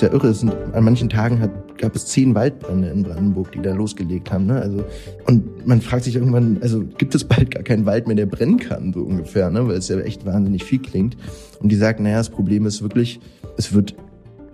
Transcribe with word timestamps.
ist 0.00 0.08
ja 0.08 0.14
irre. 0.14 0.28
Es 0.28 0.40
sind, 0.40 0.52
an 0.72 0.84
manchen 0.84 1.08
Tagen 1.08 1.40
hat, 1.40 1.50
gab 1.78 1.94
es 1.94 2.06
zehn 2.06 2.34
Waldbrände 2.34 2.88
in 2.88 3.02
Brandenburg, 3.02 3.52
die 3.52 3.60
da 3.60 3.74
losgelegt 3.74 4.32
haben. 4.32 4.46
Ne? 4.46 4.60
Also, 4.60 4.84
und 5.26 5.66
man 5.66 5.80
fragt 5.80 6.04
sich 6.04 6.14
irgendwann, 6.16 6.58
also 6.62 6.84
gibt 6.98 7.14
es 7.14 7.24
bald 7.24 7.50
gar 7.50 7.62
keinen 7.62 7.84
Wald 7.86 8.06
mehr, 8.06 8.16
der 8.16 8.26
brennen 8.26 8.58
kann, 8.58 8.92
so 8.92 9.00
ungefähr, 9.00 9.50
ne? 9.50 9.66
weil 9.68 9.76
es 9.76 9.88
ja 9.88 9.98
echt 10.00 10.24
wahnsinnig 10.24 10.64
viel 10.64 10.78
klingt. 10.78 11.16
Und 11.60 11.70
die 11.70 11.76
sagen, 11.76 12.04
naja, 12.04 12.18
das 12.18 12.30
Problem 12.30 12.64
ist 12.64 12.80
wirklich, 12.82 13.20
es 13.58 13.74
wird 13.74 13.94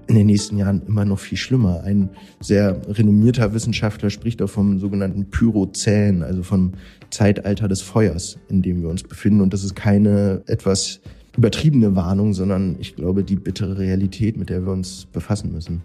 in 0.09 0.15
den 0.17 0.27
nächsten 0.27 0.57
Jahren 0.57 0.83
immer 0.87 1.05
noch 1.05 1.19
viel 1.19 1.39
schlimmer. 1.39 1.83
Ein 1.85 2.11
sehr 2.41 2.81
renommierter 2.89 3.55
Wissenschaftler 3.55 4.11
spricht 4.11 4.41
auch 4.43 4.51
vom 4.51 4.79
sogenannten 4.79 5.31
Pyrozän, 5.31 6.23
also 6.23 6.43
vom 6.43 6.73
Zeitalter 7.11 7.69
des 7.69 7.83
Feuers, 7.83 8.39
in 8.49 8.63
dem 8.63 8.83
wir 8.83 8.89
uns 8.89 9.03
befinden. 9.03 9.41
Und 9.41 9.53
das 9.53 9.65
ist 9.65 9.75
keine 9.75 10.43
etwas 10.47 11.01
übertriebene 11.37 11.95
Warnung, 11.95 12.35
sondern 12.35 12.77
ich 12.79 12.97
glaube 12.97 13.25
die 13.25 13.37
bittere 13.37 13.79
Realität, 13.79 14.37
mit 14.37 14.51
der 14.51 14.65
wir 14.65 14.73
uns 14.73 15.07
befassen 15.07 15.53
müssen. 15.53 15.83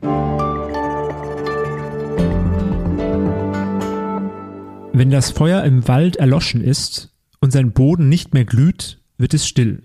Wenn 4.94 5.10
das 5.10 5.32
Feuer 5.32 5.64
im 5.64 5.88
Wald 5.88 6.18
erloschen 6.18 6.62
ist 6.62 7.14
und 7.40 7.52
sein 7.52 7.72
Boden 7.72 8.10
nicht 8.10 8.34
mehr 8.34 8.46
glüht, 8.46 9.00
wird 9.18 9.34
es 9.34 9.48
still. 9.48 9.84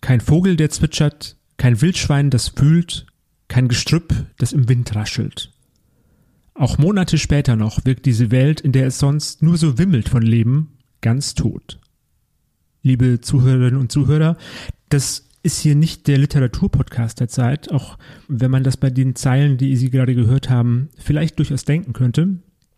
Kein 0.00 0.20
Vogel, 0.20 0.56
der 0.56 0.70
zwitschert, 0.70 1.36
kein 1.56 1.80
Wildschwein, 1.80 2.30
das 2.30 2.52
wühlt, 2.56 3.06
kein 3.48 3.68
Gestrüpp, 3.68 4.14
das 4.38 4.52
im 4.52 4.68
Wind 4.68 4.94
raschelt. 4.94 5.52
Auch 6.54 6.78
Monate 6.78 7.18
später 7.18 7.56
noch 7.56 7.84
wirkt 7.84 8.06
diese 8.06 8.30
Welt, 8.30 8.60
in 8.60 8.72
der 8.72 8.86
es 8.86 8.98
sonst 8.98 9.42
nur 9.42 9.56
so 9.56 9.78
wimmelt 9.78 10.08
von 10.08 10.22
Leben, 10.22 10.78
ganz 11.00 11.34
tot 11.34 11.80
liebe 12.82 13.20
Zuhörerinnen 13.20 13.80
und 13.80 13.92
Zuhörer. 13.92 14.36
Das 14.88 15.26
ist 15.42 15.60
hier 15.60 15.74
nicht 15.74 16.06
der 16.06 16.18
Literaturpodcast 16.18 17.20
der 17.20 17.28
Zeit, 17.28 17.70
auch 17.70 17.98
wenn 18.28 18.50
man 18.50 18.64
das 18.64 18.76
bei 18.76 18.90
den 18.90 19.14
Zeilen, 19.14 19.56
die 19.56 19.76
Sie 19.76 19.90
gerade 19.90 20.14
gehört 20.14 20.50
haben, 20.50 20.90
vielleicht 20.98 21.38
durchaus 21.38 21.64
denken 21.64 21.92
könnte. 21.92 22.36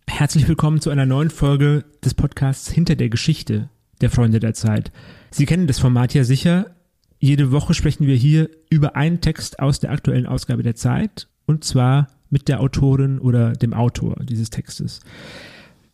Herzlich 0.09 0.47
willkommen 0.47 0.81
zu 0.81 0.91
einer 0.91 1.07
neuen 1.07 1.31
Folge 1.31 1.85
des 2.05 2.15
Podcasts 2.15 2.71
Hinter 2.71 2.97
der 2.97 3.09
Geschichte 3.09 3.71
der 4.01 4.11
Freunde 4.11 4.41
der 4.41 4.55
Zeit. 4.55 4.93
Sie 5.31 5.47
kennen 5.47 5.67
das 5.67 5.79
Format 5.79 6.13
ja 6.15 6.25
sicher. 6.25 6.75
Jede 7.19 7.53
Woche 7.53 7.73
sprechen 7.73 8.07
wir 8.07 8.17
hier 8.17 8.51
über 8.69 8.97
einen 8.97 9.21
Text 9.21 9.61
aus 9.61 9.81
der 9.81 9.93
aktuellen 9.93 10.27
Ausgabe 10.27 10.63
der 10.63 10.75
Zeit 10.75 11.29
und 11.47 11.65
zwar 11.65 12.09
mit 12.31 12.49
der 12.49 12.61
Autorin 12.61 13.19
oder 13.19 13.53
dem 13.53 13.75
Autor 13.75 14.17
dieses 14.25 14.51
Textes. 14.51 15.01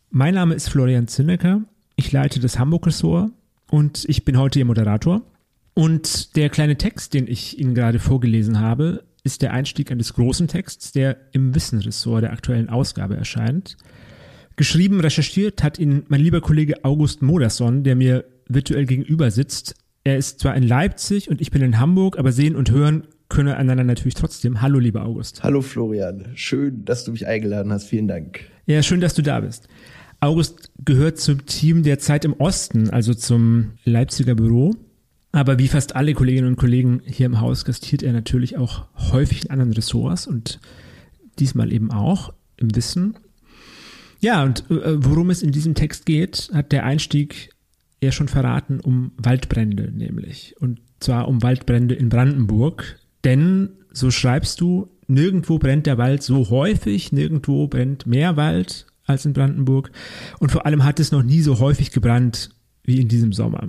Mein 0.09 0.33
Name 0.33 0.55
ist 0.55 0.69
Florian 0.69 1.07
Zinnecker. 1.07 1.61
Ich 1.95 2.11
leite 2.11 2.39
das 2.39 2.57
Hamburg-Ressort 2.57 3.31
und 3.69 4.05
ich 4.07 4.25
bin 4.25 4.37
heute 4.37 4.59
Ihr 4.59 4.65
Moderator. 4.65 5.21
Und 5.73 6.35
der 6.35 6.49
kleine 6.49 6.77
Text, 6.77 7.13
den 7.13 7.27
ich 7.27 7.57
Ihnen 7.59 7.73
gerade 7.73 7.99
vorgelesen 7.99 8.59
habe, 8.59 9.03
ist 9.23 9.41
der 9.41 9.53
Einstieg 9.53 9.91
eines 9.91 10.13
großen 10.13 10.47
Texts, 10.47 10.91
der 10.91 11.17
im 11.31 11.55
Wissenressort 11.55 12.23
der 12.23 12.33
aktuellen 12.33 12.69
Ausgabe 12.69 13.15
erscheint. 13.15 13.77
Geschrieben, 14.55 14.99
recherchiert 14.99 15.63
hat 15.63 15.79
ihn 15.79 16.03
mein 16.07 16.21
lieber 16.21 16.41
Kollege 16.41 16.83
August 16.83 17.21
Moderson, 17.21 17.83
der 17.83 17.95
mir 17.95 18.25
virtuell 18.47 18.85
gegenüber 18.85 19.31
sitzt. 19.31 19.75
Er 20.03 20.17
ist 20.17 20.39
zwar 20.39 20.55
in 20.55 20.63
Leipzig 20.63 21.29
und 21.29 21.39
ich 21.39 21.51
bin 21.51 21.61
in 21.61 21.79
Hamburg, 21.79 22.17
aber 22.17 22.31
sehen 22.31 22.55
und 22.55 22.71
hören 22.71 23.07
können 23.29 23.53
einander 23.53 23.83
natürlich 23.83 24.15
trotzdem. 24.15 24.61
Hallo, 24.61 24.79
lieber 24.79 25.05
August. 25.05 25.43
Hallo, 25.43 25.61
Florian. 25.61 26.31
Schön, 26.33 26.83
dass 26.83 27.03
du 27.03 27.11
mich 27.11 27.27
eingeladen 27.27 27.71
hast. 27.71 27.85
Vielen 27.85 28.07
Dank. 28.07 28.41
Ja, 28.65 28.81
schön, 28.81 29.01
dass 29.01 29.13
du 29.13 29.21
da 29.21 29.39
bist. 29.39 29.67
August 30.21 30.71
gehört 30.83 31.19
zum 31.19 31.45
Team 31.45 31.83
der 31.83 31.99
Zeit 31.99 32.25
im 32.25 32.33
Osten, 32.33 32.89
also 32.89 33.13
zum 33.13 33.71
Leipziger 33.85 34.35
Büro. 34.35 34.75
Aber 35.31 35.59
wie 35.59 35.67
fast 35.67 35.95
alle 35.95 36.13
Kolleginnen 36.13 36.47
und 36.47 36.55
Kollegen 36.55 37.01
hier 37.05 37.27
im 37.27 37.39
Haus 37.39 37.63
gastiert 37.63 38.03
er 38.03 38.13
natürlich 38.13 38.57
auch 38.57 38.87
häufig 39.11 39.45
in 39.45 39.51
anderen 39.51 39.73
Ressorts 39.73 40.25
und 40.27 40.59
diesmal 41.37 41.71
eben 41.71 41.91
auch 41.91 42.33
im 42.57 42.75
Wissen. 42.75 43.15
Ja, 44.19 44.43
und 44.43 44.69
äh, 44.71 45.03
worum 45.03 45.29
es 45.29 45.43
in 45.43 45.51
diesem 45.51 45.75
Text 45.75 46.05
geht, 46.05 46.49
hat 46.53 46.71
der 46.71 46.83
Einstieg 46.83 47.51
ja 48.01 48.11
schon 48.11 48.27
verraten, 48.27 48.79
um 48.79 49.11
Waldbrände 49.17 49.91
nämlich. 49.91 50.55
Und 50.59 50.81
zwar 50.99 51.27
um 51.27 51.41
Waldbrände 51.43 51.95
in 51.95 52.09
Brandenburg. 52.09 52.99
Denn, 53.23 53.69
so 53.93 54.11
schreibst 54.11 54.59
du, 54.59 54.89
nirgendwo 55.07 55.59
brennt 55.59 55.85
der 55.85 55.97
Wald 55.97 56.23
so 56.23 56.49
häufig, 56.49 57.11
nirgendwo 57.11 57.67
brennt 57.67 58.05
mehr 58.05 58.35
Wald 58.35 58.87
als 59.09 59.25
in 59.25 59.33
Brandenburg. 59.33 59.91
Und 60.39 60.51
vor 60.51 60.65
allem 60.65 60.83
hat 60.83 60.99
es 60.99 61.11
noch 61.11 61.23
nie 61.23 61.41
so 61.41 61.59
häufig 61.59 61.91
gebrannt 61.91 62.51
wie 62.83 62.99
in 62.99 63.07
diesem 63.07 63.33
Sommer. 63.33 63.67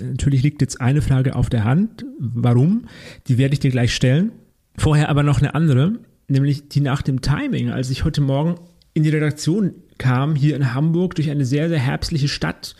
Natürlich 0.00 0.42
liegt 0.42 0.60
jetzt 0.62 0.80
eine 0.80 1.02
Frage 1.02 1.36
auf 1.36 1.48
der 1.48 1.64
Hand. 1.64 2.04
Warum? 2.18 2.86
Die 3.26 3.38
werde 3.38 3.54
ich 3.54 3.60
dir 3.60 3.70
gleich 3.70 3.94
stellen. 3.94 4.32
Vorher 4.76 5.08
aber 5.08 5.22
noch 5.22 5.38
eine 5.38 5.54
andere, 5.54 5.98
nämlich 6.28 6.68
die 6.68 6.80
nach 6.80 7.02
dem 7.02 7.20
Timing. 7.20 7.70
Als 7.70 7.90
ich 7.90 8.04
heute 8.04 8.20
Morgen 8.20 8.56
in 8.94 9.02
die 9.02 9.10
Redaktion 9.10 9.74
kam, 9.98 10.34
hier 10.34 10.56
in 10.56 10.74
Hamburg, 10.74 11.14
durch 11.14 11.30
eine 11.30 11.44
sehr, 11.44 11.68
sehr 11.68 11.78
herbstliche 11.78 12.28
Stadt, 12.28 12.74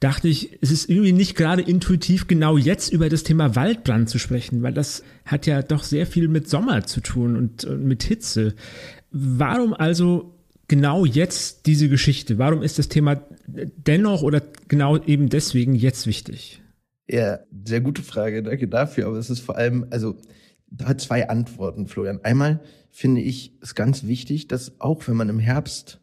dachte 0.00 0.28
ich, 0.28 0.58
es 0.60 0.70
ist 0.70 0.90
irgendwie 0.90 1.12
nicht 1.12 1.36
gerade 1.36 1.62
intuitiv, 1.62 2.26
genau 2.26 2.58
jetzt 2.58 2.92
über 2.92 3.08
das 3.08 3.22
Thema 3.22 3.56
Waldbrand 3.56 4.08
zu 4.08 4.18
sprechen, 4.18 4.62
weil 4.62 4.74
das 4.74 5.02
hat 5.24 5.46
ja 5.46 5.62
doch 5.62 5.82
sehr 5.82 6.06
viel 6.06 6.28
mit 6.28 6.48
Sommer 6.48 6.84
zu 6.84 7.00
tun 7.00 7.36
und, 7.36 7.64
und 7.64 7.84
mit 7.84 8.02
Hitze. 8.02 8.54
Warum 9.10 9.72
also 9.72 10.33
genau 10.68 11.04
jetzt 11.04 11.66
diese 11.66 11.88
Geschichte? 11.88 12.38
Warum 12.38 12.62
ist 12.62 12.78
das 12.78 12.88
Thema 12.88 13.22
dennoch 13.46 14.22
oder 14.22 14.42
genau 14.68 14.96
eben 14.98 15.28
deswegen 15.28 15.74
jetzt 15.74 16.06
wichtig? 16.06 16.62
Ja, 17.08 17.40
sehr 17.64 17.80
gute 17.80 18.02
Frage, 18.02 18.42
danke 18.42 18.68
dafür. 18.68 19.06
Aber 19.06 19.18
es 19.18 19.30
ist 19.30 19.40
vor 19.40 19.56
allem, 19.56 19.86
also 19.90 20.16
da 20.66 20.86
hat 20.86 21.00
zwei 21.00 21.28
Antworten, 21.28 21.86
Florian. 21.86 22.20
Einmal 22.22 22.60
finde 22.90 23.20
ich 23.20 23.58
es 23.60 23.74
ganz 23.74 24.04
wichtig, 24.04 24.48
dass 24.48 24.80
auch 24.80 25.06
wenn 25.06 25.16
man 25.16 25.28
im 25.28 25.38
Herbst 25.38 26.00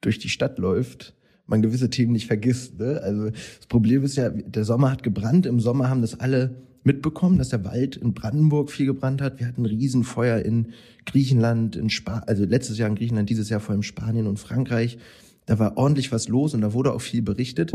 durch 0.00 0.18
die 0.18 0.28
Stadt 0.28 0.58
läuft, 0.58 1.14
man 1.46 1.62
gewisse 1.62 1.90
Themen 1.90 2.12
nicht 2.12 2.26
vergisst. 2.26 2.78
Ne? 2.78 3.00
Also 3.02 3.30
das 3.30 3.66
Problem 3.68 4.04
ist 4.04 4.16
ja, 4.16 4.30
der 4.30 4.64
Sommer 4.64 4.90
hat 4.90 5.02
gebrannt. 5.02 5.46
Im 5.46 5.60
Sommer 5.60 5.90
haben 5.90 6.00
das 6.00 6.18
alle 6.20 6.62
mitbekommen, 6.84 7.38
dass 7.38 7.50
der 7.50 7.64
Wald 7.64 7.96
in 7.96 8.14
Brandenburg 8.14 8.70
viel 8.70 8.86
gebrannt 8.86 9.20
hat. 9.20 9.38
Wir 9.38 9.46
hatten 9.46 9.66
Riesenfeuer 9.66 10.38
in 10.38 10.68
Griechenland, 11.06 11.76
in 11.76 11.90
Spa 11.90 12.22
also 12.26 12.44
letztes 12.44 12.78
Jahr 12.78 12.88
in 12.88 12.94
Griechenland, 12.94 13.28
dieses 13.28 13.48
Jahr 13.48 13.60
vor 13.60 13.72
allem 13.72 13.82
Spanien 13.82 14.26
und 14.26 14.38
Frankreich. 14.38 14.98
Da 15.46 15.58
war 15.58 15.76
ordentlich 15.76 16.12
was 16.12 16.28
los 16.28 16.54
und 16.54 16.60
da 16.60 16.72
wurde 16.72 16.92
auch 16.92 17.00
viel 17.00 17.22
berichtet. 17.22 17.72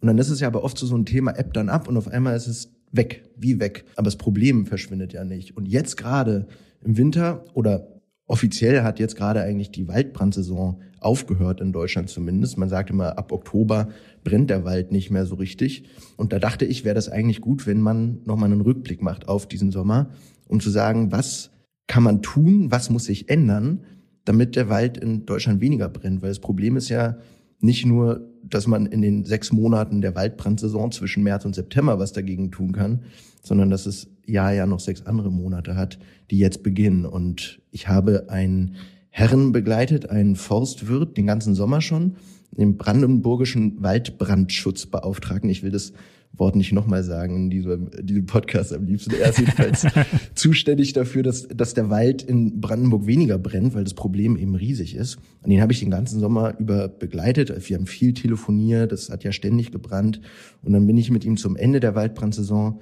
Und 0.00 0.08
dann 0.08 0.18
ist 0.18 0.30
es 0.30 0.40
ja 0.40 0.46
aber 0.46 0.62
oft 0.62 0.78
so, 0.78 0.86
so 0.86 0.96
ein 0.96 1.06
Thema 1.06 1.32
App 1.32 1.52
dann 1.52 1.68
ab 1.68 1.88
und 1.88 1.96
auf 1.96 2.08
einmal 2.08 2.36
ist 2.36 2.46
es 2.46 2.70
weg, 2.92 3.24
wie 3.36 3.60
weg. 3.60 3.84
Aber 3.96 4.04
das 4.04 4.16
Problem 4.16 4.66
verschwindet 4.66 5.12
ja 5.12 5.24
nicht. 5.24 5.56
Und 5.56 5.66
jetzt 5.66 5.96
gerade 5.96 6.46
im 6.84 6.96
Winter 6.96 7.44
oder 7.54 7.88
offiziell 8.26 8.82
hat 8.82 8.98
jetzt 8.98 9.16
gerade 9.16 9.42
eigentlich 9.42 9.70
die 9.70 9.88
Waldbrandsaison 9.88 10.80
aufgehört 11.00 11.60
in 11.60 11.72
Deutschland 11.72 12.08
zumindest. 12.08 12.58
Man 12.58 12.68
sagt 12.68 12.90
immer, 12.90 13.18
ab 13.18 13.32
Oktober 13.32 13.88
brennt 14.26 14.50
der 14.50 14.64
Wald 14.64 14.90
nicht 14.90 15.12
mehr 15.12 15.24
so 15.24 15.36
richtig. 15.36 15.84
Und 16.16 16.32
da 16.32 16.40
dachte 16.40 16.64
ich, 16.64 16.84
wäre 16.84 16.96
das 16.96 17.08
eigentlich 17.08 17.40
gut, 17.40 17.64
wenn 17.64 17.80
man 17.80 18.18
nochmal 18.24 18.50
einen 18.50 18.60
Rückblick 18.60 19.00
macht 19.00 19.28
auf 19.28 19.46
diesen 19.46 19.70
Sommer, 19.70 20.10
um 20.48 20.58
zu 20.58 20.68
sagen, 20.68 21.12
was 21.12 21.52
kann 21.86 22.02
man 22.02 22.22
tun, 22.22 22.72
was 22.72 22.90
muss 22.90 23.04
sich 23.04 23.30
ändern, 23.30 23.84
damit 24.24 24.56
der 24.56 24.68
Wald 24.68 24.98
in 24.98 25.26
Deutschland 25.26 25.60
weniger 25.60 25.88
brennt. 25.88 26.22
Weil 26.22 26.30
das 26.30 26.40
Problem 26.40 26.76
ist 26.76 26.88
ja 26.88 27.18
nicht 27.60 27.86
nur, 27.86 28.28
dass 28.42 28.66
man 28.66 28.86
in 28.86 29.00
den 29.00 29.24
sechs 29.24 29.52
Monaten 29.52 30.00
der 30.00 30.16
Waldbrandsaison 30.16 30.90
zwischen 30.90 31.22
März 31.22 31.44
und 31.44 31.54
September 31.54 32.00
was 32.00 32.12
dagegen 32.12 32.50
tun 32.50 32.72
kann, 32.72 33.02
sondern 33.44 33.70
dass 33.70 33.86
es 33.86 34.08
ja 34.26 34.50
ja 34.50 34.66
noch 34.66 34.80
sechs 34.80 35.06
andere 35.06 35.30
Monate 35.30 35.76
hat, 35.76 36.00
die 36.32 36.38
jetzt 36.38 36.64
beginnen. 36.64 37.06
Und 37.06 37.60
ich 37.70 37.86
habe 37.86 38.28
einen 38.28 38.74
Herren 39.08 39.52
begleitet, 39.52 40.10
einen 40.10 40.34
Forstwirt, 40.34 41.16
den 41.16 41.26
ganzen 41.28 41.54
Sommer 41.54 41.80
schon, 41.80 42.16
den 42.56 42.76
brandenburgischen 42.76 43.82
Waldbrandschutzbeauftragten. 43.82 45.50
Ich 45.50 45.62
will 45.62 45.70
das 45.70 45.92
Wort 46.38 46.56
nicht 46.56 46.72
nochmal 46.72 47.02
sagen 47.02 47.36
in 47.36 47.50
diesem, 47.50 47.90
diesem 48.02 48.26
Podcast 48.26 48.72
am 48.72 48.84
liebsten. 48.84 49.12
Er 49.14 49.30
ist 49.30 49.38
jedenfalls 49.38 49.86
zuständig 50.34 50.92
dafür, 50.92 51.22
dass, 51.22 51.48
dass 51.48 51.74
der 51.74 51.88
Wald 51.90 52.22
in 52.22 52.60
Brandenburg 52.60 53.06
weniger 53.06 53.38
brennt, 53.38 53.74
weil 53.74 53.84
das 53.84 53.94
Problem 53.94 54.36
eben 54.36 54.54
riesig 54.54 54.94
ist. 54.94 55.18
Und 55.42 55.50
den 55.50 55.60
habe 55.60 55.72
ich 55.72 55.80
den 55.80 55.90
ganzen 55.90 56.20
Sommer 56.20 56.58
über 56.58 56.88
begleitet. 56.88 57.52
Wir 57.68 57.76
haben 57.76 57.86
viel 57.86 58.12
telefoniert, 58.12 58.92
es 58.92 59.10
hat 59.10 59.24
ja 59.24 59.32
ständig 59.32 59.72
gebrannt. 59.72 60.20
Und 60.62 60.72
dann 60.72 60.86
bin 60.86 60.96
ich 60.98 61.10
mit 61.10 61.24
ihm 61.24 61.36
zum 61.36 61.56
Ende 61.56 61.80
der 61.80 61.94
Waldbrandsaison 61.94 62.80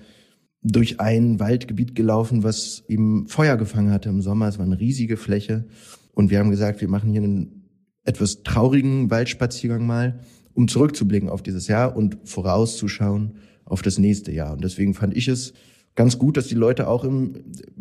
durch 0.63 0.99
ein 0.99 1.39
Waldgebiet 1.39 1.95
gelaufen, 1.95 2.43
was 2.43 2.85
eben 2.89 3.29
Feuer 3.29 3.57
gefangen 3.57 3.91
hatte 3.91 4.09
im 4.09 4.23
Sommer. 4.23 4.49
Es 4.49 4.59
war 4.59 4.65
eine 4.65 4.81
riesige 4.81 5.17
Fläche. 5.17 5.67
Und 6.13 6.31
wir 6.31 6.39
haben 6.39 6.51
gesagt, 6.51 6.81
wir 6.81 6.89
machen 6.89 7.11
hier 7.11 7.23
einen 7.23 7.64
etwas 8.05 8.43
traurigen 8.43 9.11
Waldspaziergang 9.11 9.87
mal, 9.87 10.21
um 10.55 10.69
zurückzublicken 10.69 11.29
auf 11.29 11.43
dieses 11.43 11.69
Jahr 11.69 11.97
und 11.97 12.19
vorauszuschauen 12.25 13.37
auf 13.65 13.83
das 13.83 13.99
nächste 13.99 14.33
Jahr. 14.33 14.53
Und 14.53 14.63
deswegen 14.63 14.95
fand 14.95 15.17
ich 15.17 15.29
es 15.29 15.55
ganz 15.95 16.19
gut, 16.19 16.37
dass 16.37 16.47
die 16.47 16.55
Leute 16.55 16.89
auch 16.89 17.05
im 17.05 17.35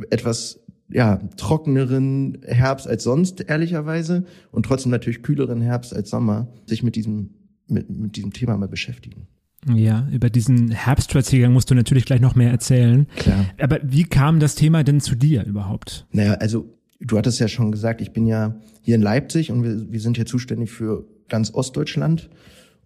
etwas 0.10 0.60
ja, 0.90 1.18
trockeneren 1.38 2.40
Herbst 2.46 2.88
als 2.88 3.04
sonst, 3.04 3.42
ehrlicherweise, 3.42 4.26
und 4.52 4.66
trotzdem 4.66 4.92
natürlich 4.92 5.24
kühleren 5.24 5.62
Herbst 5.62 5.96
als 5.96 6.10
Sommer, 6.10 6.48
sich 6.66 6.84
mit 6.84 6.96
diesem, 6.96 7.32
mit, 7.68 7.90
mit 7.90 8.16
diesem 8.16 8.34
Thema 8.34 8.58
mal 8.58 8.68
beschäftigen. 8.68 9.28
Ja, 9.74 10.08
über 10.12 10.30
diesen 10.30 10.72
Herbstspaziergang 10.72 11.54
musst 11.54 11.72
du 11.72 11.76
natürlich 11.76 12.06
gleich 12.06 12.20
noch 12.20 12.36
mehr 12.36 12.52
erzählen. 12.52 13.08
Klar. 13.16 13.46
Aber 13.60 13.80
wie 13.82 14.04
kam 14.04 14.40
das 14.40 14.56
Thema 14.56 14.84
denn 14.84 15.00
zu 15.00 15.16
dir 15.16 15.46
überhaupt? 15.46 16.06
Naja, 16.12 16.34
also 16.34 16.78
du 17.06 17.18
hattest 17.18 17.40
ja 17.40 17.48
schon 17.48 17.72
gesagt, 17.72 18.02
ich 18.02 18.12
bin 18.12 18.26
ja 18.26 18.60
hier 18.82 18.96
in 18.96 19.02
Leipzig 19.02 19.52
und 19.52 19.64
wir, 19.64 19.92
wir 19.92 20.00
sind 20.00 20.18
hier 20.18 20.26
zuständig 20.26 20.72
für 20.72 21.06
ganz 21.30 21.54
Ostdeutschland. 21.54 22.30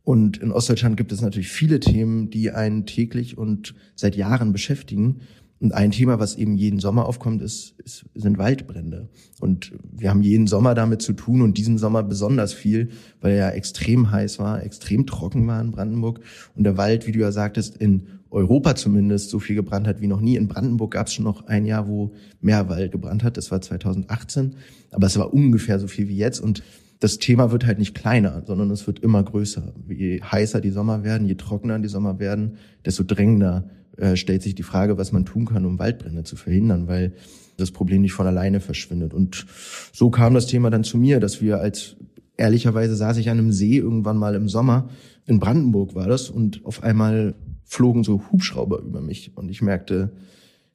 Und 0.03 0.37
in 0.37 0.51
Ostdeutschland 0.51 0.95
gibt 0.95 1.11
es 1.11 1.21
natürlich 1.21 1.49
viele 1.49 1.79
Themen, 1.79 2.29
die 2.29 2.51
einen 2.51 2.85
täglich 2.85 3.37
und 3.37 3.75
seit 3.95 4.15
Jahren 4.15 4.53
beschäftigen. 4.53 5.19
Und 5.59 5.73
ein 5.73 5.91
Thema, 5.91 6.19
was 6.19 6.35
eben 6.35 6.55
jeden 6.55 6.79
Sommer 6.79 7.07
aufkommt, 7.07 7.41
ist, 7.41 7.75
ist, 7.83 8.05
sind 8.13 8.37
Waldbrände. 8.37 9.09
Und 9.41 9.73
wir 9.91 10.09
haben 10.09 10.21
jeden 10.21 10.47
Sommer 10.47 10.75
damit 10.75 11.01
zu 11.01 11.13
tun 11.13 11.41
und 11.41 11.57
diesen 11.57 11.77
Sommer 11.77 12.03
besonders 12.03 12.53
viel, 12.53 12.89
weil 13.21 13.33
er 13.33 13.37
ja 13.37 13.49
extrem 13.49 14.11
heiß 14.11 14.39
war, 14.39 14.63
extrem 14.63 15.07
trocken 15.07 15.47
war 15.47 15.59
in 15.59 15.71
Brandenburg 15.71 16.21
und 16.55 16.63
der 16.63 16.77
Wald, 16.77 17.07
wie 17.07 17.11
du 17.11 17.19
ja 17.19 17.31
sagtest, 17.31 17.75
in 17.77 18.07
Europa 18.29 18.75
zumindest 18.75 19.29
so 19.29 19.39
viel 19.39 19.55
gebrannt 19.55 19.87
hat 19.87 20.01
wie 20.01 20.07
noch 20.07 20.21
nie. 20.21 20.35
In 20.35 20.47
Brandenburg 20.47 20.91
gab 20.91 21.07
es 21.07 21.13
schon 21.13 21.25
noch 21.25 21.47
ein 21.47 21.65
Jahr, 21.65 21.87
wo 21.87 22.13
mehr 22.41 22.69
Wald 22.69 22.91
gebrannt 22.91 23.23
hat. 23.23 23.37
Das 23.37 23.51
war 23.51 23.61
2018, 23.61 24.55
aber 24.91 25.07
es 25.07 25.17
war 25.17 25.33
ungefähr 25.33 25.79
so 25.79 25.87
viel 25.87 26.07
wie 26.07 26.17
jetzt 26.17 26.39
und 26.39 26.63
das 26.99 27.19
Thema 27.19 27.51
wird 27.51 27.65
halt 27.65 27.77
nicht 27.77 27.93
kleiner, 27.93 28.43
sondern 28.45 28.71
es 28.71 28.87
wird 28.87 28.99
immer 28.99 29.21
größer. 29.23 29.73
Je 29.87 30.19
heißer 30.21 30.61
die 30.61 30.71
Sommer 30.71 31.03
werden, 31.03 31.27
je 31.27 31.35
trockener 31.35 31.77
die 31.77 31.87
Sommer 31.87 32.19
werden, 32.19 32.57
desto 32.85 33.03
drängender 33.03 33.69
äh, 33.97 34.15
stellt 34.15 34.41
sich 34.41 34.55
die 34.55 34.63
Frage, 34.63 34.97
was 34.97 35.11
man 35.11 35.25
tun 35.25 35.45
kann, 35.45 35.65
um 35.65 35.77
Waldbrände 35.77 36.23
zu 36.23 36.35
verhindern, 36.35 36.87
weil 36.87 37.13
das 37.57 37.71
Problem 37.71 38.01
nicht 38.01 38.13
von 38.13 38.27
alleine 38.27 38.59
verschwindet. 38.59 39.13
Und 39.13 39.45
so 39.93 40.09
kam 40.09 40.33
das 40.33 40.47
Thema 40.47 40.69
dann 40.69 40.83
zu 40.83 40.97
mir, 40.97 41.19
dass 41.19 41.41
wir 41.41 41.59
als 41.59 41.97
ehrlicherweise 42.37 42.95
saß 42.95 43.17
ich 43.17 43.29
an 43.29 43.39
einem 43.39 43.51
See 43.51 43.77
irgendwann 43.77 44.17
mal 44.17 44.35
im 44.35 44.47
Sommer 44.47 44.89
in 45.25 45.39
Brandenburg 45.39 45.93
war 45.93 46.07
das 46.07 46.29
und 46.29 46.65
auf 46.65 46.83
einmal 46.83 47.35
flogen 47.67 48.03
so 48.03 48.23
Hubschrauber 48.31 48.79
über 48.79 49.01
mich 49.01 49.31
und 49.35 49.49
ich 49.49 49.61
merkte, 49.61 50.11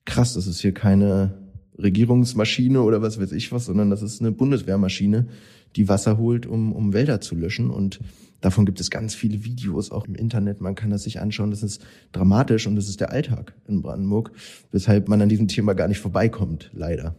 krass, 0.05 0.35
das 0.35 0.47
ist 0.47 0.61
hier 0.61 0.75
keine 0.75 1.35
Regierungsmaschine 1.79 2.83
oder 2.83 3.03
was 3.03 3.21
weiß 3.21 3.33
ich 3.33 3.51
was, 3.51 3.65
sondern 3.65 3.91
das 3.91 4.03
ist 4.03 4.21
eine 4.21 4.31
Bundeswehrmaschine, 4.31 5.27
die 5.75 5.89
Wasser 5.89 6.19
holt, 6.19 6.47
um, 6.47 6.73
um 6.73 6.93
Wälder 6.93 7.21
zu 7.21 7.35
löschen. 7.35 7.71
Und 7.71 8.01
davon 8.43 8.67
gibt 8.67 8.79
es 8.79 8.91
ganz 8.91 9.15
viele 9.15 9.43
Videos 9.45 9.91
auch 9.91 10.07
im 10.07 10.15
Internet. 10.15 10.61
Man 10.61 10.75
kann 10.75 10.91
das 10.91 11.05
sich 11.05 11.21
anschauen. 11.21 11.51
Das 11.51 11.63
ist 11.63 11.83
dramatisch 12.13 12.67
und 12.67 12.77
das 12.77 12.89
ist 12.89 13.01
der 13.01 13.11
Alltag 13.11 13.55
in 13.67 13.81
Brandenburg, 13.81 14.33
weshalb 14.71 15.09
man 15.09 15.23
an 15.23 15.31
diesem 15.31 15.49
Thema 15.49 15.75
gar 15.75 15.89
nicht 15.89 16.01
vorbeikommt, 16.01 16.71
leider. 16.75 17.17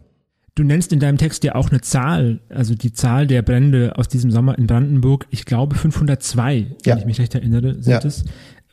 Du 0.56 0.62
nennst 0.62 0.92
in 0.92 1.00
deinem 1.00 1.18
Text 1.18 1.42
ja 1.42 1.56
auch 1.56 1.70
eine 1.70 1.80
Zahl, 1.80 2.38
also 2.48 2.76
die 2.76 2.92
Zahl 2.92 3.26
der 3.26 3.42
Brände 3.42 3.98
aus 3.98 4.06
diesem 4.06 4.30
Sommer 4.30 4.56
in 4.56 4.68
Brandenburg. 4.68 5.26
Ich 5.30 5.46
glaube 5.46 5.74
502, 5.74 6.58
ja. 6.58 6.68
wenn 6.84 6.98
ich 6.98 7.06
mich 7.06 7.18
recht 7.18 7.34
erinnere, 7.34 7.74
sind 7.82 7.90
ja. 7.90 8.04
es. 8.04 8.24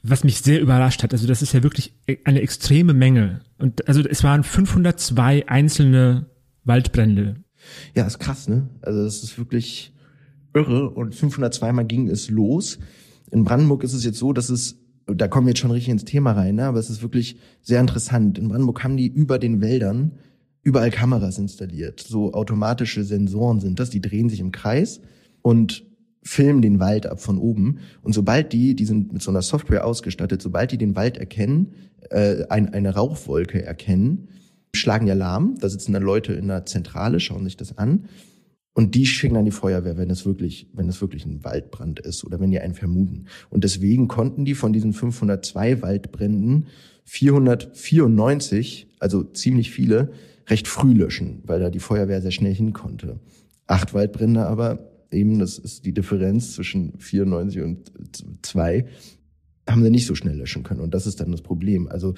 Was 0.03 0.23
mich 0.23 0.41
sehr 0.41 0.61
überrascht 0.61 1.03
hat. 1.03 1.13
Also 1.13 1.27
das 1.27 1.41
ist 1.41 1.53
ja 1.53 1.63
wirklich 1.63 1.93
eine 2.23 2.41
extreme 2.41 2.93
Menge. 2.93 3.41
Und 3.57 3.87
also 3.87 4.01
es 4.01 4.23
waren 4.23 4.43
502 4.43 5.47
einzelne 5.47 6.25
Waldbrände. 6.63 7.35
Ja, 7.95 8.05
ist 8.07 8.19
krass, 8.19 8.47
ne? 8.49 8.69
Also 8.81 9.03
das 9.03 9.23
ist 9.23 9.37
wirklich 9.37 9.93
irre 10.53 10.89
und 10.89 11.15
502 11.15 11.71
Mal 11.71 11.85
ging 11.85 12.09
es 12.09 12.29
los. 12.29 12.79
In 13.31 13.43
Brandenburg 13.43 13.83
ist 13.83 13.93
es 13.93 14.03
jetzt 14.03 14.17
so, 14.17 14.33
dass 14.33 14.49
es, 14.49 14.79
da 15.05 15.27
kommen 15.27 15.47
wir 15.47 15.51
jetzt 15.51 15.59
schon 15.59 15.71
richtig 15.71 15.91
ins 15.91 16.05
Thema 16.05 16.33
rein, 16.33 16.55
ne? 16.55 16.65
aber 16.65 16.79
es 16.79 16.89
ist 16.89 17.01
wirklich 17.01 17.37
sehr 17.61 17.79
interessant. 17.79 18.37
In 18.37 18.49
Brandenburg 18.49 18.83
haben 18.83 18.97
die 18.97 19.07
über 19.07 19.39
den 19.39 19.61
Wäldern 19.61 20.13
überall 20.63 20.91
Kameras 20.91 21.37
installiert. 21.37 22.01
So 22.01 22.33
automatische 22.33 23.03
Sensoren 23.03 23.59
sind 23.59 23.79
das, 23.79 23.89
die 23.89 24.01
drehen 24.01 24.29
sich 24.29 24.39
im 24.39 24.51
Kreis 24.51 25.01
und 25.41 25.85
filmen 26.23 26.61
den 26.61 26.79
Wald 26.79 27.07
ab 27.07 27.19
von 27.19 27.37
oben. 27.37 27.79
Und 28.03 28.13
sobald 28.13 28.53
die, 28.53 28.75
die 28.75 28.85
sind 28.85 29.13
mit 29.13 29.21
so 29.21 29.31
einer 29.31 29.41
Software 29.41 29.85
ausgestattet, 29.85 30.41
sobald 30.41 30.71
die 30.71 30.77
den 30.77 30.95
Wald 30.95 31.17
erkennen, 31.17 31.73
äh, 32.09 32.45
ein, 32.49 32.73
eine 32.73 32.93
Rauchwolke 32.93 33.63
erkennen, 33.63 34.27
schlagen 34.75 35.05
die 35.05 35.11
Alarm. 35.11 35.55
Da 35.59 35.69
sitzen 35.69 35.93
dann 35.93 36.03
Leute 36.03 36.33
in 36.33 36.47
der 36.47 36.65
Zentrale, 36.65 37.19
schauen 37.19 37.43
sich 37.43 37.57
das 37.57 37.77
an. 37.77 38.05
Und 38.73 38.95
die 38.95 39.05
schicken 39.05 39.35
dann 39.35 39.45
die 39.45 39.51
Feuerwehr, 39.51 39.97
wenn 39.97 40.09
es 40.09 40.25
wirklich, 40.25 40.69
wenn 40.73 40.87
es 40.87 41.01
wirklich 41.01 41.25
ein 41.25 41.43
Waldbrand 41.43 41.99
ist 41.99 42.23
oder 42.23 42.39
wenn 42.39 42.51
die 42.51 42.59
einen 42.59 42.73
vermuten. 42.73 43.25
Und 43.49 43.65
deswegen 43.65 44.07
konnten 44.07 44.45
die 44.45 44.55
von 44.55 44.71
diesen 44.71 44.93
502 44.93 45.81
Waldbränden 45.81 46.67
494, 47.03 48.87
also 48.99 49.23
ziemlich 49.23 49.71
viele, 49.71 50.11
recht 50.47 50.67
früh 50.67 50.93
löschen, 50.93 51.41
weil 51.45 51.59
da 51.59 51.69
die 51.69 51.79
Feuerwehr 51.79 52.21
sehr 52.21 52.31
schnell 52.31 52.53
hin 52.53 52.71
konnte. 52.71 53.19
Acht 53.67 53.93
Waldbrände 53.93 54.45
aber, 54.45 54.90
eben, 55.11 55.39
das 55.39 55.57
ist 55.57 55.85
die 55.85 55.93
Differenz 55.93 56.53
zwischen 56.53 56.97
94 56.99 57.61
und 57.61 57.91
2, 58.41 58.85
haben 59.69 59.83
sie 59.83 59.89
nicht 59.89 60.07
so 60.07 60.15
schnell 60.15 60.37
löschen 60.37 60.63
können. 60.63 60.79
Und 60.79 60.93
das 60.93 61.07
ist 61.07 61.19
dann 61.19 61.31
das 61.31 61.41
Problem. 61.41 61.87
Also, 61.87 62.15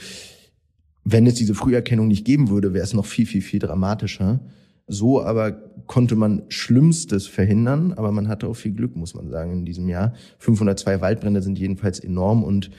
wenn 1.04 1.28
es 1.28 1.36
diese 1.36 1.56
Früherkennung 1.56 2.07
nicht 2.07 2.25
geben 2.25 2.50
würde, 2.50 2.74
wäre 2.74 2.84
es 2.84 2.94
noch 2.94 3.06
viel, 3.06 3.25
viel, 3.25 3.42
viel 3.42 3.60
dramatischer. 3.60 4.40
So 4.88 5.22
aber 5.22 5.51
konnte 5.88 6.16
man 6.16 6.44
Schlimmstes 6.50 7.28
verhindern, 7.28 7.94
aber 7.94 8.12
man 8.12 8.28
hatte 8.28 8.48
auch 8.48 8.56
viel 8.56 8.74
Glück, 8.74 8.96
muss 8.96 9.13
man 9.13 9.30
sagen, 9.30 9.51
in 9.51 9.66
diesem 9.66 9.88
Jahr. 9.88 10.13
502 10.39 11.01
Waldbrände 11.01 11.42
sind 11.42 11.57
jedenfalls 11.57 12.00
enorm 12.00 12.44
und 12.44 12.69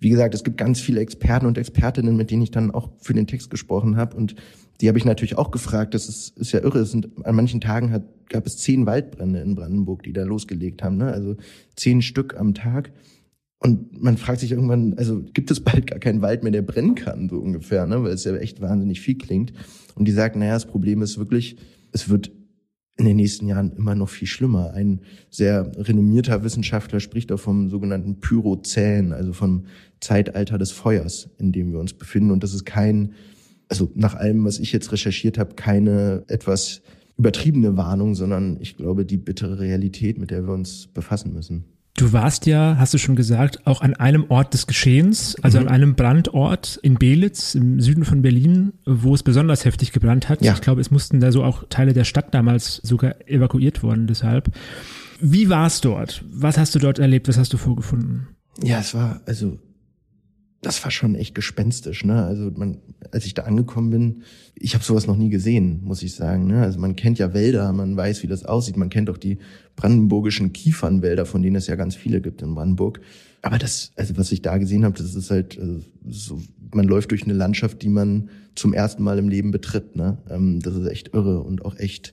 wie 0.00 0.08
gesagt, 0.08 0.34
es 0.34 0.42
gibt 0.42 0.56
ganz 0.56 0.80
viele 0.80 1.00
Experten 1.00 1.46
und 1.46 1.58
Expertinnen, 1.58 2.16
mit 2.16 2.30
denen 2.30 2.42
ich 2.42 2.50
dann 2.50 2.70
auch 2.70 2.90
für 2.98 3.14
den 3.14 3.26
Text 3.26 3.50
gesprochen 3.50 3.96
habe 3.96 4.16
und 4.16 4.34
die 4.80 4.88
habe 4.88 4.98
ich 4.98 5.04
natürlich 5.04 5.36
auch 5.36 5.50
gefragt. 5.50 5.94
Das 5.94 6.08
ist, 6.08 6.38
ist 6.38 6.52
ja 6.52 6.60
irre. 6.60 6.78
Es 6.78 6.90
sind, 6.90 7.08
an 7.24 7.34
manchen 7.34 7.60
Tagen 7.60 7.92
hat, 7.92 8.04
gab 8.28 8.46
es 8.46 8.56
zehn 8.58 8.86
Waldbrände 8.86 9.40
in 9.40 9.54
Brandenburg, 9.54 10.02
die 10.02 10.12
da 10.12 10.24
losgelegt 10.24 10.82
haben. 10.82 10.96
Ne? 10.96 11.12
Also 11.12 11.36
zehn 11.76 12.00
Stück 12.00 12.34
am 12.38 12.54
Tag. 12.54 12.90
Und 13.58 14.00
man 14.02 14.16
fragt 14.16 14.40
sich 14.40 14.52
irgendwann, 14.52 14.94
also 14.94 15.22
gibt 15.34 15.50
es 15.50 15.60
bald 15.60 15.86
gar 15.86 15.98
keinen 15.98 16.22
Wald 16.22 16.42
mehr, 16.42 16.52
der 16.52 16.62
brennen 16.62 16.94
kann, 16.94 17.28
so 17.28 17.36
ungefähr, 17.36 17.86
ne? 17.86 18.02
weil 18.02 18.12
es 18.12 18.24
ja 18.24 18.34
echt 18.36 18.62
wahnsinnig 18.62 19.02
viel 19.02 19.18
klingt. 19.18 19.52
Und 19.96 20.08
die 20.08 20.12
sagt, 20.12 20.36
naja, 20.36 20.54
das 20.54 20.66
Problem 20.66 21.02
ist 21.02 21.18
wirklich, 21.18 21.56
es 21.92 22.08
wird 22.08 22.32
in 23.00 23.06
den 23.06 23.16
nächsten 23.16 23.48
Jahren 23.48 23.72
immer 23.76 23.94
noch 23.94 24.10
viel 24.10 24.28
schlimmer. 24.28 24.72
Ein 24.74 25.00
sehr 25.30 25.72
renommierter 25.76 26.44
Wissenschaftler 26.44 27.00
spricht 27.00 27.32
auch 27.32 27.40
vom 27.40 27.70
sogenannten 27.70 28.20
Pyrozän, 28.20 29.12
also 29.12 29.32
vom 29.32 29.64
Zeitalter 30.00 30.58
des 30.58 30.70
Feuers, 30.70 31.30
in 31.38 31.50
dem 31.50 31.72
wir 31.72 31.80
uns 31.80 31.94
befinden. 31.94 32.30
Und 32.30 32.42
das 32.44 32.54
ist 32.54 32.66
kein, 32.66 33.14
also 33.68 33.90
nach 33.94 34.14
allem, 34.14 34.44
was 34.44 34.58
ich 34.58 34.72
jetzt 34.72 34.92
recherchiert 34.92 35.38
habe, 35.38 35.54
keine 35.54 36.24
etwas 36.28 36.82
übertriebene 37.16 37.76
Warnung, 37.76 38.14
sondern 38.14 38.58
ich 38.60 38.76
glaube, 38.76 39.04
die 39.04 39.16
bittere 39.16 39.58
Realität, 39.58 40.18
mit 40.18 40.30
der 40.30 40.46
wir 40.46 40.52
uns 40.52 40.86
befassen 40.86 41.32
müssen. 41.32 41.64
Du 41.96 42.12
warst 42.12 42.46
ja, 42.46 42.76
hast 42.78 42.94
du 42.94 42.98
schon 42.98 43.16
gesagt, 43.16 43.66
auch 43.66 43.82
an 43.82 43.94
einem 43.94 44.26
Ort 44.28 44.54
des 44.54 44.66
Geschehens, 44.66 45.36
also 45.42 45.60
mhm. 45.60 45.66
an 45.66 45.72
einem 45.74 45.94
Brandort 45.96 46.78
in 46.82 46.94
Belitz 46.94 47.54
im 47.54 47.80
Süden 47.80 48.04
von 48.04 48.22
Berlin, 48.22 48.72
wo 48.86 49.14
es 49.14 49.22
besonders 49.22 49.64
heftig 49.64 49.92
gebrannt 49.92 50.28
hat. 50.28 50.42
Ja. 50.42 50.54
Ich 50.54 50.60
glaube, 50.60 50.80
es 50.80 50.90
mussten 50.90 51.20
da 51.20 51.32
so 51.32 51.42
auch 51.44 51.64
Teile 51.68 51.92
der 51.92 52.04
Stadt 52.04 52.32
damals 52.32 52.76
sogar 52.76 53.16
evakuiert 53.28 53.82
worden 53.82 54.06
deshalb. 54.06 54.50
Wie 55.20 55.50
war 55.50 55.66
es 55.66 55.80
dort? 55.80 56.24
Was 56.32 56.56
hast 56.56 56.74
du 56.74 56.78
dort 56.78 56.98
erlebt? 56.98 57.28
Was 57.28 57.36
hast 57.36 57.52
du 57.52 57.58
vorgefunden? 57.58 58.28
Ja, 58.62 58.78
es 58.78 58.94
war, 58.94 59.20
also 59.26 59.58
das 60.62 60.84
war 60.84 60.90
schon 60.90 61.14
echt 61.14 61.34
gespenstisch, 61.34 62.04
ne? 62.04 62.22
Also 62.22 62.50
man, 62.54 62.78
als 63.12 63.24
ich 63.24 63.32
da 63.32 63.42
angekommen 63.42 63.90
bin, 63.90 64.22
ich 64.54 64.74
habe 64.74 64.84
sowas 64.84 65.06
noch 65.06 65.16
nie 65.16 65.30
gesehen, 65.30 65.80
muss 65.82 66.02
ich 66.02 66.14
sagen. 66.14 66.48
Ne? 66.48 66.60
Also 66.60 66.78
man 66.78 66.96
kennt 66.96 67.18
ja 67.18 67.32
Wälder, 67.32 67.72
man 67.72 67.96
weiß, 67.96 68.22
wie 68.22 68.26
das 68.26 68.44
aussieht, 68.44 68.76
man 68.76 68.90
kennt 68.90 69.08
auch 69.08 69.16
die 69.16 69.38
brandenburgischen 69.74 70.52
Kiefernwälder, 70.52 71.24
von 71.24 71.40
denen 71.40 71.56
es 71.56 71.66
ja 71.66 71.76
ganz 71.76 71.96
viele 71.96 72.20
gibt 72.20 72.42
in 72.42 72.54
Brandenburg. 72.54 73.00
Aber 73.40 73.56
das, 73.56 73.92
also 73.96 74.18
was 74.18 74.32
ich 74.32 74.42
da 74.42 74.58
gesehen 74.58 74.84
habe, 74.84 74.98
das 74.98 75.14
ist 75.14 75.30
halt 75.30 75.58
also 75.58 75.80
so, 76.06 76.42
man 76.74 76.86
läuft 76.86 77.10
durch 77.10 77.22
eine 77.22 77.32
Landschaft, 77.32 77.80
die 77.80 77.88
man 77.88 78.28
zum 78.54 78.74
ersten 78.74 79.02
Mal 79.02 79.18
im 79.18 79.30
Leben 79.30 79.52
betritt. 79.52 79.96
Ne? 79.96 80.18
Ähm, 80.28 80.60
das 80.60 80.74
ist 80.74 80.86
echt 80.88 81.14
irre 81.14 81.40
und 81.40 81.64
auch 81.64 81.78
echt 81.78 82.12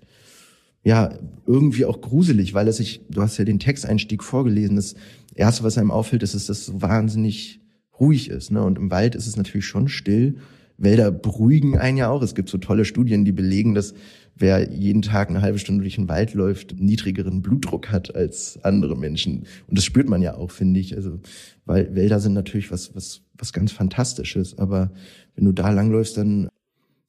ja, 0.84 1.20
irgendwie 1.46 1.84
auch 1.84 2.00
gruselig, 2.00 2.54
weil 2.54 2.70
es 2.70 2.78
sich, 2.78 3.02
du 3.10 3.22
hast 3.22 3.38
ja 3.38 3.44
den 3.44 3.60
Texteinstieg 3.60 4.24
vorgelesen, 4.24 4.78
das 4.78 4.96
erste, 5.36 5.66
was 5.66 5.78
einem 5.78 5.92
auffällt, 5.92 6.24
ist, 6.24 6.34
dass 6.34 6.46
das 6.46 6.66
so 6.66 6.82
wahnsinnig 6.82 7.60
ruhig 8.00 8.30
ist. 8.30 8.52
Ne? 8.52 8.64
Und 8.64 8.78
im 8.78 8.92
Wald 8.92 9.16
ist 9.16 9.28
es 9.28 9.38
natürlich 9.38 9.66
schon 9.66 9.88
still. 9.88 10.36
Wälder 10.78 11.12
beruhigen 11.12 11.78
einen 11.78 11.98
ja 11.98 12.10
auch. 12.10 12.22
Es 12.22 12.36
gibt 12.36 12.50
so 12.50 12.58
tolle 12.58 12.86
Studien, 12.86 13.26
die 13.26 13.32
belegen, 13.32 13.74
dass 13.74 13.94
wer 14.36 14.72
jeden 14.72 15.02
Tag 15.02 15.30
eine 15.30 15.42
halbe 15.42 15.58
Stunde 15.58 15.82
durch 15.82 15.96
den 15.96 16.08
Wald 16.08 16.34
läuft, 16.34 16.80
niedrigeren 16.80 17.42
Blutdruck 17.42 17.92
hat 17.92 18.16
als 18.16 18.60
andere 18.64 18.96
Menschen. 18.96 19.46
Und 19.68 19.78
das 19.78 19.86
spürt 19.86 20.08
man 20.08 20.22
ja 20.22 20.36
auch, 20.36 20.52
finde 20.52 20.80
ich. 20.80 20.96
Also, 20.96 21.20
weil 21.66 21.96
Wälder 21.96 22.20
sind 22.20 22.34
natürlich 22.34 22.72
was, 22.72 22.96
was, 22.96 23.22
was 23.38 23.54
ganz 23.54 23.72
Fantastisches. 23.72 24.58
Aber 24.58 24.92
wenn 25.36 25.46
du 25.46 25.52
da 25.52 25.72
langläufst, 25.72 26.18
dann 26.18 26.50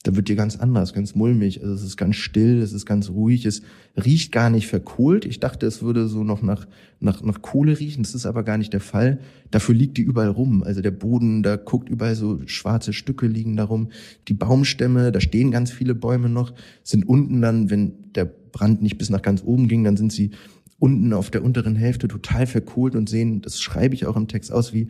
da 0.08 0.16
wird 0.16 0.30
dir 0.30 0.36
ganz 0.36 0.56
anders, 0.56 0.94
ganz 0.94 1.14
mulmig. 1.14 1.60
Also 1.60 1.74
es 1.74 1.82
ist 1.82 1.98
ganz 1.98 2.16
still, 2.16 2.62
es 2.62 2.72
ist 2.72 2.86
ganz 2.86 3.10
ruhig, 3.10 3.44
es 3.44 3.60
riecht 3.94 4.32
gar 4.32 4.48
nicht 4.48 4.66
verkohlt. 4.66 5.26
Ich 5.26 5.38
dachte, 5.38 5.66
es 5.66 5.82
würde 5.82 6.08
so 6.08 6.24
noch 6.24 6.40
nach, 6.40 6.66
nach, 6.98 7.22
nach 7.22 7.42
Kohle 7.42 7.78
riechen, 7.78 8.04
das 8.04 8.14
ist 8.14 8.24
aber 8.24 8.42
gar 8.42 8.56
nicht 8.56 8.72
der 8.72 8.80
Fall. 8.80 9.18
Dafür 9.50 9.74
liegt 9.74 9.98
die 9.98 10.02
überall 10.02 10.30
rum. 10.30 10.62
Also 10.62 10.80
der 10.80 10.92
Boden, 10.92 11.42
da 11.42 11.56
guckt 11.56 11.90
überall 11.90 12.14
so 12.14 12.40
schwarze 12.46 12.94
Stücke 12.94 13.26
liegen 13.26 13.54
darum. 13.54 13.90
Die 14.28 14.32
Baumstämme, 14.32 15.12
da 15.12 15.20
stehen 15.20 15.50
ganz 15.50 15.72
viele 15.72 15.94
Bäume 15.94 16.30
noch, 16.30 16.54
sind 16.82 17.06
unten 17.06 17.42
dann, 17.42 17.68
wenn 17.68 17.92
der 18.14 18.24
Brand 18.24 18.80
nicht 18.80 18.96
bis 18.96 19.10
nach 19.10 19.20
ganz 19.20 19.42
oben 19.44 19.68
ging, 19.68 19.84
dann 19.84 19.98
sind 19.98 20.10
sie 20.10 20.30
unten 20.78 21.12
auf 21.12 21.30
der 21.30 21.44
unteren 21.44 21.76
Hälfte 21.76 22.08
total 22.08 22.46
verkohlt 22.46 22.96
und 22.96 23.10
sehen, 23.10 23.42
das 23.42 23.60
schreibe 23.60 23.94
ich 23.94 24.06
auch 24.06 24.16
im 24.16 24.26
Text 24.26 24.52
aus, 24.52 24.72
wie 24.72 24.88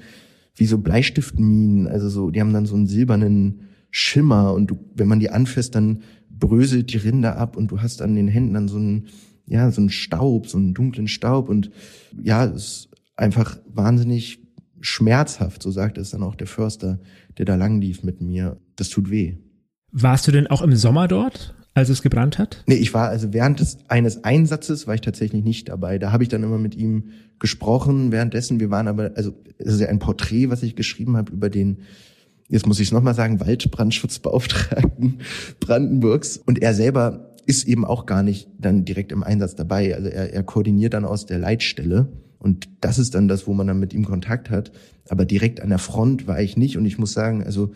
wie 0.55 0.67
so 0.67 0.79
Bleistiftminen, 0.79 1.87
also 1.87 2.09
so, 2.09 2.31
die 2.31 2.41
haben 2.41 2.53
dann 2.53 2.67
so 2.67 2.75
einen 2.75 2.89
silbernen 2.89 3.68
Schimmer 3.91 4.53
und 4.53 4.71
du, 4.71 4.79
wenn 4.95 5.09
man 5.09 5.21
die 5.21 5.31
anfasst, 5.31 5.75
dann 5.75 6.03
bröselt 6.31 6.93
die 6.93 6.99
Rinde 6.99 7.37
ab 7.37 7.57
und 7.57 7.71
du 7.71 7.81
hast 7.81 8.03
an 8.03 8.15
den 8.15 8.29
Händen 8.29 8.55
dann 8.55 8.69
so 8.69 8.77
einen, 8.77 9.09
ja, 9.47 9.71
so 9.71 9.81
einen 9.81 9.91
Staub, 9.91 10.47
so 10.47 10.59
einen 10.59 10.75
dunklen 10.75 11.09
Staub 11.09 11.49
und 11.49 11.71
ja, 12.23 12.45
es 12.45 12.63
ist 12.63 12.89
einfach 13.17 13.59
wahnsinnig 13.67 14.41
schmerzhaft, 14.81 15.63
so 15.63 15.71
sagt 15.71 15.99
es 15.99 16.11
dann 16.11 16.23
auch 16.23 16.35
der 16.35 16.47
Förster, 16.47 17.01
der 17.37 17.47
da 17.47 17.57
lang 17.57 17.81
lief 17.81 18.03
mit 18.03 18.21
mir. 18.21 18.59
Das 18.77 18.91
tut 18.91 19.11
weh. 19.11 19.37
Warst 19.91 20.29
du 20.29 20.33
denn 20.33 20.47
auch 20.47 20.63
im 20.63 20.77
Sommer 20.77 21.09
dort, 21.09 21.55
als 21.75 21.89
es 21.89 22.03
gebrannt 22.03 22.39
hat? 22.39 22.63
Nee, 22.67 22.77
ich 22.77 22.95
war 22.95 23.09
also 23.09 23.33
während 23.33 23.61
des 23.61 23.79
eines 23.89 24.23
Einsatzes 24.25 24.87
war 24.87 24.95
ich 24.95 25.01
tatsächlich 25.01 25.43
nicht 25.43 25.69
dabei. 25.69 25.99
Da 25.99 26.13
habe 26.13 26.23
ich 26.23 26.29
dann 26.29 26.43
immer 26.43 26.59
mit 26.59 26.75
ihm 26.75 27.11
gesprochen. 27.39 28.13
Währenddessen, 28.13 28.61
wir 28.61 28.71
waren 28.71 28.89
aber, 28.89 29.13
also 29.17 29.33
es 29.59 29.75
ist 29.75 29.81
ja 29.81 29.89
ein 29.89 29.99
Porträt, 29.99 30.51
was 30.51 30.63
ich 30.63 30.77
geschrieben 30.77 31.17
habe 31.17 31.33
über 31.33 31.51
den 31.51 31.79
jetzt 32.49 32.67
muss 32.67 32.81
ich 32.81 32.89
es 32.89 32.93
nochmal 32.93 33.15
sagen, 33.15 33.41
Waldbrandschutzbeauftragten 33.41 35.21
Brandenburgs. 35.61 36.39
Und 36.39 36.61
er 36.61 36.75
selber 36.75 37.35
ist 37.47 37.67
eben 37.67 37.85
auch 37.85 38.07
gar 38.07 38.23
nicht 38.23 38.49
dann 38.59 38.85
direkt 38.85 39.13
im 39.13 39.23
Einsatz 39.23 39.55
dabei. 39.55 39.95
Also 39.95 40.09
er, 40.09 40.33
er 40.33 40.43
koordiniert 40.43 40.95
dann 40.95 41.05
aus 41.05 41.27
der 41.27 41.39
Leitstelle. 41.39 42.09
Und 42.39 42.69
das 42.81 42.99
ist 42.99 43.15
dann 43.15 43.29
das, 43.29 43.47
wo 43.47 43.55
man 43.55 43.67
dann 43.67 43.81
mit 43.81 43.93
ihm 43.93 44.05
Kontakt 44.05 44.51
hat. 44.51 44.73
Aber 45.09 45.25
direkt 45.25 45.61
an 45.61 45.71
der 45.71 45.79
Front 45.79 46.27
war 46.27 46.41
ich 46.41 46.57
nicht. 46.57 46.77
Und 46.77 46.87
ich 46.87 46.99
muss 46.99 47.13
sagen, 47.13 47.43
also 47.43 47.73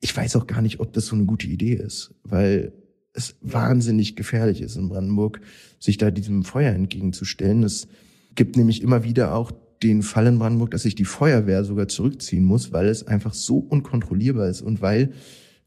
ich 0.00 0.16
weiß 0.16 0.36
auch 0.36 0.46
gar 0.46 0.62
nicht, 0.62 0.80
ob 0.80 0.92
das 0.92 1.06
so 1.06 1.16
eine 1.16 1.26
gute 1.26 1.46
Idee 1.46 1.74
ist, 1.74 2.14
weil 2.22 2.72
es 3.12 3.36
wahnsinnig 3.40 4.16
gefährlich 4.16 4.60
ist 4.60 4.76
in 4.76 4.88
Brandenburg, 4.88 5.40
sich 5.78 5.98
da 5.98 6.10
diesem 6.10 6.44
Feuer 6.44 6.72
entgegenzustellen. 6.72 7.62
Es 7.64 7.88
gibt 8.34 8.56
nämlich 8.56 8.82
immer 8.82 9.02
wieder 9.02 9.34
auch 9.34 9.52
den 9.82 10.02
Fall 10.02 10.26
in 10.26 10.38
Brandenburg, 10.38 10.70
dass 10.70 10.82
sich 10.82 10.94
die 10.94 11.04
Feuerwehr 11.04 11.64
sogar 11.64 11.88
zurückziehen 11.88 12.44
muss, 12.44 12.72
weil 12.72 12.86
es 12.86 13.06
einfach 13.06 13.34
so 13.34 13.58
unkontrollierbar 13.58 14.48
ist 14.48 14.62
und 14.62 14.80
weil, 14.82 15.12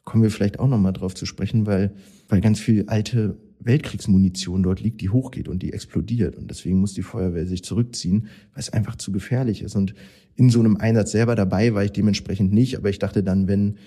kommen 0.04 0.24
wir 0.24 0.32
vielleicht 0.32 0.60
auch 0.60 0.68
nochmal 0.68 0.94
drauf 0.94 1.14
zu 1.14 1.26
sprechen, 1.26 1.66
weil, 1.66 1.94
weil 2.28 2.42
ganz 2.42 2.60
viel 2.60 2.86
alte 2.88 3.38
Weltkriegsmunition 3.60 4.64
dort 4.64 4.82
liegt, 4.82 5.02
die 5.02 5.10
hochgeht 5.10 5.48
und 5.48 5.62
die 5.62 5.74
explodiert. 5.74 6.36
Und 6.36 6.50
deswegen 6.50 6.80
muss 6.80 6.94
die 6.94 7.04
Feuerwehr 7.04 7.46
sich 7.46 7.64
zurückziehen, 7.64 8.28
weil 8.54 8.62
es 8.62 8.74
einfach 8.74 8.96
zu 8.96 9.12
gefährlich 9.12 9.62
ist. 9.62 9.76
Und 9.76 9.94
in 10.36 10.50
so 10.50 10.60
einem 10.60 10.78
Einsatz 10.78 11.12
selber 11.12 11.36
dabei 11.36 11.74
war 11.74 11.84
ich 11.84 11.92
dementsprechend 11.92 12.52
nicht, 12.52 12.78
aber 12.78 12.90
ich 12.90 13.00
dachte 13.00 13.24
dann, 13.24 13.48
wenn, 13.48 13.78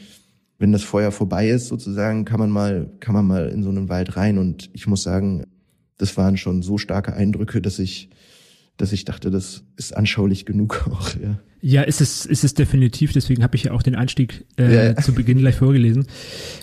wenn 0.59 0.73
das 0.73 0.85
Feuer 0.85 1.11
vorbei 1.11 1.49
ist, 1.49 1.67
sozusagen, 1.69 2.25
kann 2.25 2.39
man 2.39 2.51
mal, 2.51 2.91
kann 3.01 3.15
man 3.15 3.27
mal 3.27 3.49
in 3.49 3.63
so 3.63 3.71
einen 3.71 3.89
Wald 3.89 4.17
rein. 4.17 4.39
Und 4.39 4.71
ich 4.73 4.87
muss 4.87 5.03
sagen, 5.03 5.45
das 5.97 6.17
waren 6.17 6.37
schon 6.37 6.63
so 6.63 6.79
starke 6.79 7.15
Eindrücke, 7.15 7.61
dass 7.61 7.79
ich, 7.79 8.11
dass 8.77 8.93
ich 8.93 9.05
dachte, 9.05 9.31
das 9.31 9.65
ist 9.77 9.97
anschaulich 9.97 10.47
genug 10.47 10.89
auch. 10.91 11.11
Ja, 11.17 11.39
ja 11.61 11.83
ist, 11.83 12.01
es, 12.01 12.27
ist 12.27 12.45
es 12.45 12.55
definitiv. 12.55 13.13
Deswegen 13.13 13.43
habe 13.43 13.57
ich 13.57 13.65
ja 13.65 13.73
auch 13.73 13.83
den 13.83 13.95
Einstieg 13.95 14.45
äh, 14.59 14.89
ja. 14.89 14.97
zu 14.97 15.15
Beginn 15.15 15.39
gleich 15.39 15.57
vorgelesen. 15.57 16.07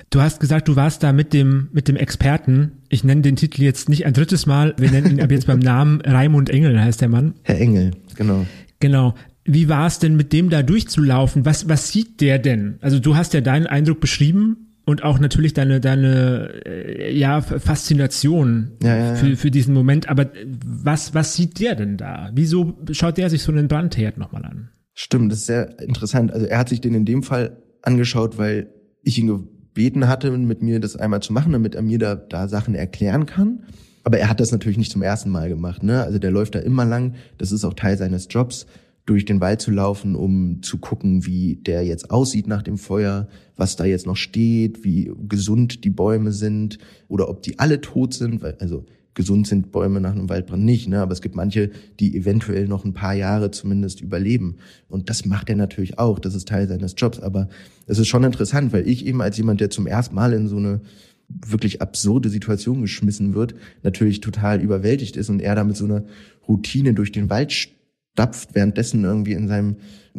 Du 0.09 0.21
hast 0.21 0.39
gesagt, 0.39 0.67
du 0.67 0.75
warst 0.75 1.03
da 1.03 1.13
mit 1.13 1.33
dem, 1.33 1.69
mit 1.71 1.87
dem 1.87 1.95
Experten. 1.95 2.73
Ich 2.89 3.03
nenne 3.03 3.21
den 3.21 3.35
Titel 3.35 3.63
jetzt 3.63 3.89
nicht 3.89 4.05
ein 4.05 4.13
drittes 4.13 4.45
Mal. 4.45 4.75
Wir 4.77 4.91
nennen 4.91 5.11
ihn 5.11 5.21
ab 5.21 5.31
jetzt 5.31 5.47
beim 5.47 5.59
Namen 5.59 6.01
Raimund 6.01 6.49
Engel, 6.49 6.79
heißt 6.81 7.01
der 7.01 7.09
Mann. 7.09 7.35
Herr 7.43 7.59
Engel, 7.59 7.91
genau. 8.15 8.45
Genau. 8.79 9.15
Wie 9.43 9.69
war 9.69 9.87
es 9.87 9.99
denn, 9.99 10.15
mit 10.15 10.33
dem 10.33 10.49
da 10.49 10.61
durchzulaufen? 10.61 11.45
Was, 11.45 11.67
was 11.67 11.91
sieht 11.91 12.21
der 12.21 12.37
denn? 12.37 12.77
Also 12.81 12.99
du 12.99 13.15
hast 13.15 13.33
ja 13.33 13.41
deinen 13.41 13.65
Eindruck 13.65 13.99
beschrieben 13.99 14.70
und 14.85 15.03
auch 15.03 15.19
natürlich 15.19 15.53
deine 15.53 15.79
deine 15.79 16.61
äh, 16.65 17.17
ja 17.17 17.41
Faszination 17.41 18.71
ja, 18.81 18.95
ja, 18.95 19.05
ja. 19.07 19.15
für 19.15 19.35
für 19.35 19.51
diesen 19.51 19.73
Moment. 19.73 20.09
Aber 20.09 20.29
was 20.65 21.13
was 21.13 21.35
sieht 21.35 21.59
der 21.59 21.75
denn 21.75 21.97
da? 21.97 22.31
Wieso 22.33 22.77
schaut 22.91 23.17
der 23.17 23.29
sich 23.29 23.43
so 23.43 23.51
einen 23.51 23.67
Brandherd 23.67 24.17
nochmal 24.17 24.45
an? 24.45 24.69
Stimmt, 24.93 25.31
das 25.31 25.39
ist 25.39 25.45
sehr 25.45 25.79
interessant. 25.79 26.31
Also 26.33 26.45
er 26.47 26.57
hat 26.57 26.69
sich 26.69 26.81
den 26.81 26.93
in 26.93 27.05
dem 27.05 27.23
Fall 27.23 27.57
angeschaut, 27.81 28.37
weil 28.37 28.73
ich 29.03 29.17
ihn 29.17 29.27
gebeten 29.27 30.07
hatte, 30.07 30.31
mit 30.31 30.61
mir 30.61 30.79
das 30.79 30.95
einmal 30.95 31.21
zu 31.21 31.33
machen, 31.33 31.53
damit 31.53 31.75
er 31.75 31.81
mir 31.81 31.99
da 31.99 32.15
da 32.15 32.47
Sachen 32.47 32.75
erklären 32.75 33.25
kann. 33.25 33.63
Aber 34.03 34.17
er 34.17 34.29
hat 34.29 34.39
das 34.39 34.51
natürlich 34.51 34.77
nicht 34.77 34.91
zum 34.91 35.03
ersten 35.03 35.29
Mal 35.29 35.49
gemacht. 35.49 35.83
Ne? 35.83 36.01
Also 36.01 36.17
der 36.17 36.31
läuft 36.31 36.55
da 36.55 36.59
immer 36.59 36.85
lang. 36.85 37.15
Das 37.37 37.51
ist 37.51 37.63
auch 37.63 37.75
Teil 37.75 37.97
seines 37.97 38.27
Jobs 38.29 38.65
durch 39.11 39.25
den 39.25 39.41
Wald 39.41 39.61
zu 39.61 39.71
laufen, 39.71 40.15
um 40.15 40.63
zu 40.63 40.77
gucken, 40.77 41.25
wie 41.25 41.57
der 41.57 41.83
jetzt 41.83 42.11
aussieht 42.11 42.47
nach 42.47 42.61
dem 42.61 42.77
Feuer, 42.77 43.27
was 43.57 43.75
da 43.75 43.83
jetzt 43.83 44.07
noch 44.07 44.15
steht, 44.15 44.85
wie 44.85 45.11
gesund 45.27 45.83
die 45.83 45.89
Bäume 45.89 46.31
sind 46.31 46.77
oder 47.09 47.27
ob 47.27 47.43
die 47.43 47.59
alle 47.59 47.81
tot 47.81 48.13
sind, 48.13 48.41
weil 48.41 48.55
also 48.59 48.85
gesund 49.13 49.47
sind 49.47 49.73
Bäume 49.73 49.99
nach 49.99 50.13
einem 50.13 50.29
Waldbrand 50.29 50.63
nicht, 50.63 50.87
ne? 50.87 51.01
aber 51.01 51.11
es 51.11 51.21
gibt 51.21 51.35
manche, 51.35 51.71
die 51.99 52.15
eventuell 52.15 52.69
noch 52.69 52.85
ein 52.85 52.93
paar 52.93 53.13
Jahre 53.13 53.51
zumindest 53.51 53.99
überleben. 53.99 54.55
Und 54.87 55.09
das 55.09 55.25
macht 55.25 55.49
er 55.49 55.57
natürlich 55.57 55.99
auch, 55.99 56.17
das 56.17 56.33
ist 56.33 56.47
Teil 56.47 56.69
seines 56.69 56.95
Jobs. 56.95 57.19
Aber 57.19 57.49
es 57.87 57.99
ist 57.99 58.07
schon 58.07 58.23
interessant, 58.23 58.71
weil 58.71 58.87
ich 58.87 59.05
eben 59.05 59.21
als 59.21 59.35
jemand, 59.35 59.59
der 59.59 59.69
zum 59.69 59.87
ersten 59.87 60.15
Mal 60.15 60.31
in 60.31 60.47
so 60.47 60.55
eine 60.55 60.79
wirklich 61.27 61.81
absurde 61.81 62.29
Situation 62.29 62.79
geschmissen 62.79 63.33
wird, 63.33 63.55
natürlich 63.83 64.21
total 64.21 64.61
überwältigt 64.61 65.17
ist 65.17 65.29
und 65.29 65.41
er 65.41 65.55
da 65.55 65.65
mit 65.65 65.75
so 65.75 65.83
einer 65.83 66.05
Routine 66.47 66.93
durch 66.93 67.11
den 67.11 67.29
Wald 67.29 67.51
stapft, 68.13 68.55
währenddessen 68.55 69.03
irgendwie 69.03 69.33
in 69.33 69.47
seinem 69.47 69.77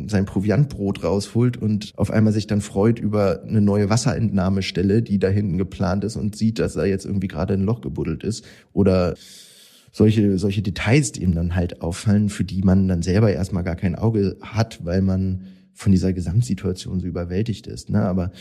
sein 0.09 0.25
Proviantbrot 0.25 1.05
rausholt 1.05 1.59
und 1.59 1.93
auf 1.97 2.11
einmal 2.11 2.33
sich 2.33 2.47
dann 2.47 2.63
freut 2.63 2.99
über 2.99 3.43
eine 3.43 3.61
neue 3.61 3.91
Wasserentnahmestelle, 3.91 5.03
die 5.03 5.19
da 5.19 5.29
hinten 5.29 5.59
geplant 5.59 6.05
ist 6.05 6.17
und 6.17 6.35
sieht, 6.35 6.59
dass 6.59 6.77
er 6.77 6.87
jetzt 6.87 7.05
irgendwie 7.05 7.29
gerade 7.29 7.55
ein 7.55 7.65
Loch 7.65 7.83
gebuddelt 7.83 8.25
ist 8.25 8.45
oder 8.73 9.15
solche, 9.93 10.39
solche 10.39 10.63
Details, 10.63 11.13
die 11.13 11.23
ihm 11.23 11.35
dann 11.35 11.55
halt 11.55 11.83
auffallen, 11.83 12.31
für 12.31 12.45
die 12.45 12.63
man 12.63 12.89
dann 12.89 13.03
selber 13.03 13.31
erstmal 13.31 13.65
gar 13.65 13.77
kein 13.77 13.95
Auge 13.95 14.39
hat, 14.41 14.83
weil 14.85 15.03
man 15.03 15.43
von 15.75 15.93
dieser 15.93 16.15
Gesamtsituation 16.15 17.01
so 17.01 17.07
überwältigt 17.07 17.67
ist. 17.67 17.91
Ne? 17.91 18.01
Aber 18.01 18.33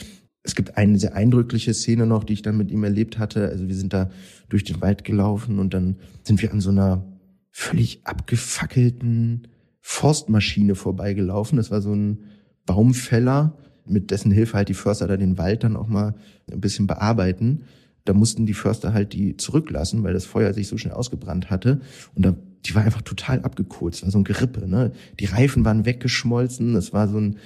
es 0.43 0.55
gibt 0.55 0.77
eine 0.77 0.98
sehr 0.98 1.15
eindrückliche 1.15 1.74
Szene 1.74 2.05
noch, 2.05 2.24
die 2.24 2.34
ich 2.34 2.41
dann 2.41 2.58
mit 2.58 2.72
ihm 2.72 2.84
erlebt 2.84 3.20
hatte. 3.20 3.50
Also 3.50 3.67
wir 3.67 3.75
sind 3.75 3.91
da 3.91 4.10
durch 4.48 4.63
den 4.63 4.79
Wald 4.79 5.03
gelaufen 5.03 5.60
und 5.60 5.74
dann 5.74 5.98
sind 6.24 6.41
wir 6.41 6.53
an 6.53 6.62
so 6.62 6.70
einer 6.70 7.05
völlig 7.51 8.01
abgefackelten 8.05 9.48
Forstmaschine 9.81 10.75
vorbeigelaufen. 10.75 11.58
Das 11.58 11.72
war 11.72 11.81
so 11.81 11.93
ein 11.93 12.24
Baumfäller, 12.65 13.58
mit 13.86 14.12
dessen 14.12 14.31
Hilfe 14.31 14.58
halt 14.58 14.70
die 14.70 14.74
Förster 14.74 15.08
da 15.08 15.17
den 15.17 15.38
Wald 15.38 15.63
dann 15.63 15.75
auch 15.75 15.88
mal 15.88 16.15
ein 16.51 16.62
bisschen 16.62 16.88
bearbeiten. 16.88 17.63
Da 18.05 18.13
mussten 18.13 18.46
die 18.46 18.53
Förster 18.53 18.93
halt 18.93 19.13
die 19.13 19.38
zurücklassen, 19.38 20.03
weil 20.03 20.13
das 20.13 20.25
Feuer 20.25 20.53
sich 20.53 20.67
so 20.67 20.77
schnell 20.77 20.93
ausgebrannt 20.93 21.50
hatte. 21.50 21.81
Und 22.15 22.25
da, 22.25 22.36
die 22.65 22.74
war 22.74 22.84
einfach 22.84 23.01
total 23.01 23.41
abgekohlt. 23.41 24.01
War 24.01 24.12
so 24.12 24.17
ein 24.17 24.24
Gerippe, 24.24 24.67
ne? 24.67 24.91
Die 25.20 25.25
Reifen 25.25 25.65
waren 25.65 25.86
weggeschmolzen. 25.86 26.75
Es 26.75 26.93
war 26.93 27.08
so 27.08 27.20
ein, 27.20 27.38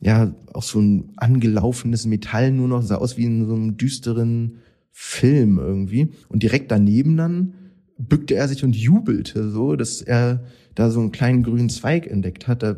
ja, 0.00 0.34
auch 0.52 0.62
so 0.62 0.80
ein 0.80 1.12
angelaufenes 1.16 2.06
Metall 2.06 2.52
nur 2.52 2.68
noch, 2.68 2.82
sah 2.82 2.96
aus 2.96 3.16
wie 3.16 3.24
in 3.24 3.46
so 3.46 3.54
einem 3.54 3.76
düsteren 3.76 4.58
Film 4.92 5.58
irgendwie. 5.58 6.12
Und 6.28 6.42
direkt 6.42 6.70
daneben 6.70 7.16
dann 7.16 7.54
bückte 7.98 8.34
er 8.34 8.48
sich 8.48 8.64
und 8.64 8.76
jubelte 8.76 9.50
so, 9.50 9.76
dass 9.76 10.00
er 10.00 10.44
da 10.74 10.90
so 10.90 11.00
einen 11.00 11.12
kleinen 11.12 11.42
grünen 11.42 11.68
Zweig 11.68 12.06
entdeckt 12.06 12.46
hat. 12.46 12.62
Da 12.62 12.76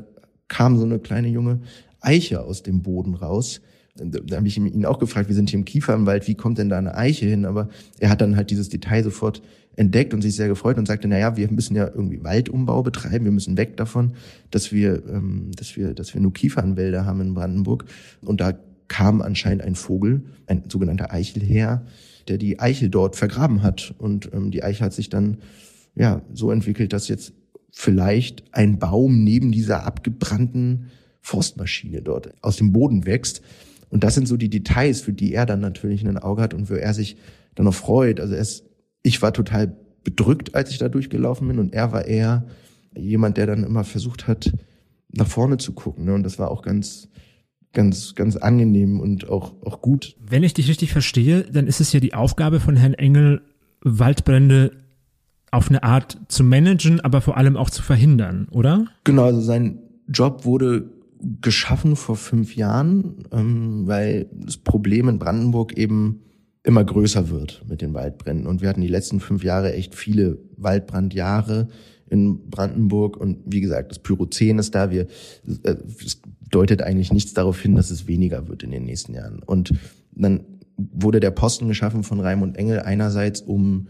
kam 0.48 0.78
so 0.78 0.84
eine 0.84 0.98
kleine 0.98 1.28
junge 1.28 1.60
Eiche 2.00 2.42
aus 2.42 2.62
dem 2.62 2.82
Boden 2.82 3.14
raus. 3.14 3.60
Da 3.96 4.36
habe 4.36 4.46
ich 4.48 4.56
ihn 4.56 4.86
auch 4.86 4.98
gefragt, 4.98 5.28
wir 5.28 5.34
sind 5.34 5.50
hier 5.50 5.58
im 5.58 5.64
Kiefernwald, 5.64 6.26
wie 6.26 6.34
kommt 6.34 6.58
denn 6.58 6.70
da 6.70 6.78
eine 6.78 6.96
Eiche 6.96 7.26
hin? 7.26 7.44
Aber 7.44 7.68
er 7.98 8.08
hat 8.08 8.22
dann 8.22 8.36
halt 8.36 8.50
dieses 8.50 8.70
Detail 8.70 9.04
sofort 9.04 9.42
entdeckt 9.76 10.14
und 10.14 10.22
sich 10.22 10.34
sehr 10.34 10.48
gefreut 10.48 10.78
und 10.78 10.86
sagte, 10.86 11.08
na 11.08 11.18
ja, 11.18 11.36
wir 11.36 11.50
müssen 11.50 11.76
ja 11.76 11.86
irgendwie 11.86 12.22
Waldumbau 12.24 12.82
betreiben, 12.82 13.24
wir 13.24 13.32
müssen 13.32 13.56
weg 13.56 13.76
davon, 13.76 14.12
dass 14.50 14.72
wir, 14.72 15.02
ähm, 15.08 15.50
dass 15.56 15.76
wir, 15.76 15.94
dass 15.94 16.14
wir 16.14 16.20
nur 16.20 16.32
Kiefernwälder 16.32 17.04
haben 17.04 17.20
in 17.20 17.34
Brandenburg. 17.34 17.84
Und 18.22 18.40
da 18.40 18.54
kam 18.88 19.22
anscheinend 19.22 19.62
ein 19.62 19.74
Vogel, 19.74 20.22
ein 20.46 20.64
sogenannter 20.68 21.12
Eichelherr, 21.12 21.82
der 22.30 22.38
die 22.38 22.60
Eichel 22.60 22.88
dort 22.88 23.16
vergraben 23.16 23.62
hat. 23.62 23.94
Und 23.98 24.30
ähm, 24.32 24.50
die 24.50 24.62
Eichel 24.62 24.86
hat 24.86 24.94
sich 24.94 25.10
dann 25.10 25.38
ja 25.94 26.22
so 26.32 26.50
entwickelt, 26.50 26.92
dass 26.92 27.08
jetzt 27.08 27.34
vielleicht 27.72 28.44
ein 28.52 28.78
Baum 28.78 29.22
neben 29.24 29.52
dieser 29.52 29.84
abgebrannten 29.84 30.86
Forstmaschine 31.20 32.02
dort 32.02 32.32
aus 32.42 32.56
dem 32.56 32.72
Boden 32.72 33.04
wächst. 33.04 33.42
Und 33.90 34.04
das 34.04 34.14
sind 34.14 34.28
so 34.28 34.36
die 34.36 34.48
Details, 34.48 35.00
für 35.00 35.12
die 35.12 35.34
er 35.34 35.46
dann 35.46 35.60
natürlich 35.60 36.06
ein 36.06 36.18
Auge 36.18 36.42
hat 36.42 36.54
und 36.54 36.70
wo 36.70 36.74
er 36.74 36.94
sich 36.94 37.16
dann 37.54 37.66
noch 37.66 37.74
freut. 37.74 38.20
Also 38.20 38.34
er 38.34 38.40
ist, 38.40 38.64
ich 39.02 39.20
war 39.20 39.32
total 39.32 39.76
bedrückt, 40.04 40.54
als 40.54 40.70
ich 40.70 40.78
da 40.78 40.88
durchgelaufen 40.88 41.48
bin 41.48 41.58
und 41.58 41.74
er 41.74 41.92
war 41.92 42.06
eher 42.06 42.46
jemand, 42.96 43.36
der 43.36 43.46
dann 43.46 43.64
immer 43.64 43.84
versucht 43.84 44.26
hat, 44.26 44.52
nach 45.12 45.26
vorne 45.26 45.58
zu 45.58 45.72
gucken. 45.72 46.04
Ne? 46.04 46.14
Und 46.14 46.22
das 46.22 46.38
war 46.38 46.50
auch 46.50 46.62
ganz, 46.62 47.08
ganz, 47.72 48.14
ganz 48.14 48.36
angenehm 48.36 49.00
und 49.00 49.28
auch, 49.28 49.54
auch 49.64 49.80
gut. 49.80 50.16
Wenn 50.20 50.42
ich 50.42 50.54
dich 50.54 50.68
richtig 50.68 50.92
verstehe, 50.92 51.42
dann 51.42 51.66
ist 51.66 51.80
es 51.80 51.92
ja 51.92 52.00
die 52.00 52.14
Aufgabe 52.14 52.60
von 52.60 52.76
Herrn 52.76 52.94
Engel, 52.94 53.42
Waldbrände 53.82 54.72
auf 55.50 55.68
eine 55.68 55.82
Art 55.82 56.18
zu 56.28 56.44
managen, 56.44 57.00
aber 57.00 57.20
vor 57.20 57.36
allem 57.36 57.56
auch 57.56 57.70
zu 57.70 57.82
verhindern, 57.82 58.48
oder? 58.50 58.86
Genau, 59.04 59.24
also 59.24 59.40
sein 59.40 59.78
Job 60.08 60.44
wurde 60.44 60.90
geschaffen 61.40 61.96
vor 61.96 62.16
fünf 62.16 62.56
Jahren, 62.56 63.24
ähm, 63.32 63.86
weil 63.86 64.28
das 64.32 64.56
Problem 64.56 65.08
in 65.08 65.18
Brandenburg 65.18 65.76
eben 65.76 66.22
immer 66.62 66.84
größer 66.84 67.30
wird 67.30 67.64
mit 67.68 67.82
den 67.82 67.94
Waldbränden. 67.94 68.46
Und 68.46 68.62
wir 68.62 68.68
hatten 68.68 68.80
die 68.80 68.88
letzten 68.88 69.20
fünf 69.20 69.44
Jahre 69.44 69.72
echt 69.72 69.94
viele 69.94 70.38
Waldbrandjahre 70.56 71.68
in 72.08 72.50
Brandenburg 72.50 73.16
und 73.16 73.38
wie 73.46 73.60
gesagt, 73.60 73.92
das 73.92 74.00
Pyrozän 74.00 74.58
ist 74.58 74.74
da. 74.74 74.90
Wir, 74.90 75.06
äh, 75.62 75.76
es 76.04 76.20
deutet 76.50 76.82
eigentlich 76.82 77.12
nichts 77.12 77.32
darauf 77.32 77.60
hin, 77.60 77.76
dass 77.76 77.90
es 77.90 78.06
weniger 78.06 78.48
wird 78.48 78.62
in 78.62 78.70
den 78.70 78.84
nächsten 78.84 79.14
Jahren. 79.14 79.42
Und 79.44 79.72
dann 80.12 80.44
wurde 80.76 81.20
der 81.20 81.30
Posten 81.30 81.68
geschaffen 81.68 82.02
von 82.02 82.20
Raimund 82.20 82.56
Engel 82.56 82.80
einerseits, 82.80 83.40
um 83.40 83.88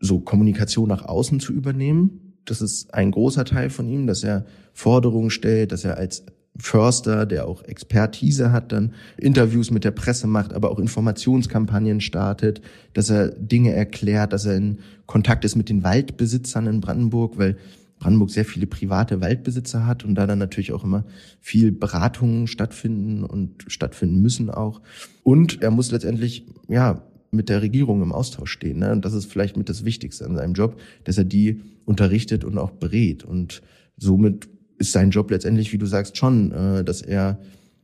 so 0.00 0.20
Kommunikation 0.20 0.88
nach 0.88 1.04
außen 1.04 1.40
zu 1.40 1.52
übernehmen. 1.52 2.34
Das 2.44 2.60
ist 2.60 2.92
ein 2.92 3.10
großer 3.10 3.44
Teil 3.44 3.70
von 3.70 3.88
ihm, 3.88 4.06
dass 4.06 4.22
er 4.22 4.44
Forderungen 4.72 5.30
stellt, 5.30 5.72
dass 5.72 5.84
er 5.84 5.96
als 5.96 6.24
Förster, 6.56 7.26
der 7.26 7.48
auch 7.48 7.64
Expertise 7.64 8.52
hat, 8.52 8.70
dann 8.70 8.92
Interviews 9.16 9.72
mit 9.72 9.82
der 9.82 9.90
Presse 9.90 10.28
macht, 10.28 10.52
aber 10.52 10.70
auch 10.70 10.78
Informationskampagnen 10.78 12.00
startet, 12.00 12.60
dass 12.92 13.10
er 13.10 13.30
Dinge 13.30 13.72
erklärt, 13.72 14.32
dass 14.32 14.44
er 14.44 14.56
in 14.56 14.78
Kontakt 15.06 15.44
ist 15.44 15.56
mit 15.56 15.68
den 15.68 15.82
Waldbesitzern 15.82 16.68
in 16.68 16.80
Brandenburg, 16.80 17.38
weil 17.38 17.56
Brandenburg 18.04 18.28
sehr 18.28 18.44
viele 18.44 18.66
private 18.66 19.22
Waldbesitzer 19.22 19.86
hat 19.86 20.04
und 20.04 20.14
da 20.14 20.26
dann 20.26 20.38
natürlich 20.38 20.72
auch 20.72 20.84
immer 20.84 21.06
viel 21.40 21.72
Beratungen 21.72 22.46
stattfinden 22.46 23.24
und 23.24 23.64
stattfinden 23.66 24.20
müssen 24.20 24.50
auch. 24.50 24.82
Und 25.22 25.62
er 25.62 25.70
muss 25.70 25.90
letztendlich, 25.90 26.44
ja, 26.68 27.02
mit 27.30 27.48
der 27.48 27.62
Regierung 27.62 28.02
im 28.02 28.12
Austausch 28.12 28.52
stehen. 28.52 28.80
Ne? 28.80 28.92
Und 28.92 29.06
das 29.06 29.14
ist 29.14 29.32
vielleicht 29.32 29.56
mit 29.56 29.70
das 29.70 29.86
Wichtigste 29.86 30.26
an 30.26 30.36
seinem 30.36 30.52
Job, 30.52 30.78
dass 31.04 31.16
er 31.16 31.24
die 31.24 31.62
unterrichtet 31.86 32.44
und 32.44 32.58
auch 32.58 32.72
berät. 32.72 33.24
Und 33.24 33.62
somit 33.96 34.50
ist 34.76 34.92
sein 34.92 35.08
Job 35.08 35.30
letztendlich, 35.30 35.72
wie 35.72 35.78
du 35.78 35.86
sagst, 35.86 36.18
schon, 36.18 36.52
äh, 36.52 36.84
dass 36.84 37.00
er 37.00 37.40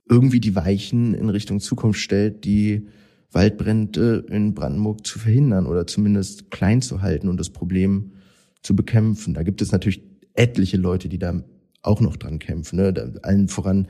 irgendwie 0.06 0.40
die 0.40 0.54
Weichen 0.54 1.14
in 1.14 1.30
Richtung 1.30 1.60
Zukunft 1.60 1.98
stellt, 1.98 2.44
die 2.44 2.86
Waldbrände 3.32 4.26
in 4.28 4.52
Brandenburg 4.52 5.06
zu 5.06 5.18
verhindern 5.18 5.64
oder 5.64 5.86
zumindest 5.86 6.50
klein 6.50 6.82
zu 6.82 7.00
halten 7.00 7.28
und 7.28 7.40
das 7.40 7.48
Problem 7.48 8.12
zu 8.62 8.76
bekämpfen. 8.76 9.32
Da 9.32 9.42
gibt 9.42 9.62
es 9.62 9.72
natürlich 9.72 10.09
etliche 10.40 10.76
Leute, 10.76 11.09
die 11.09 11.18
da 11.18 11.42
auch 11.82 12.00
noch 12.00 12.16
dran 12.16 12.38
kämpfen. 12.38 12.76
Ne? 12.76 13.12
Allen 13.23 13.49
voran 13.49 13.87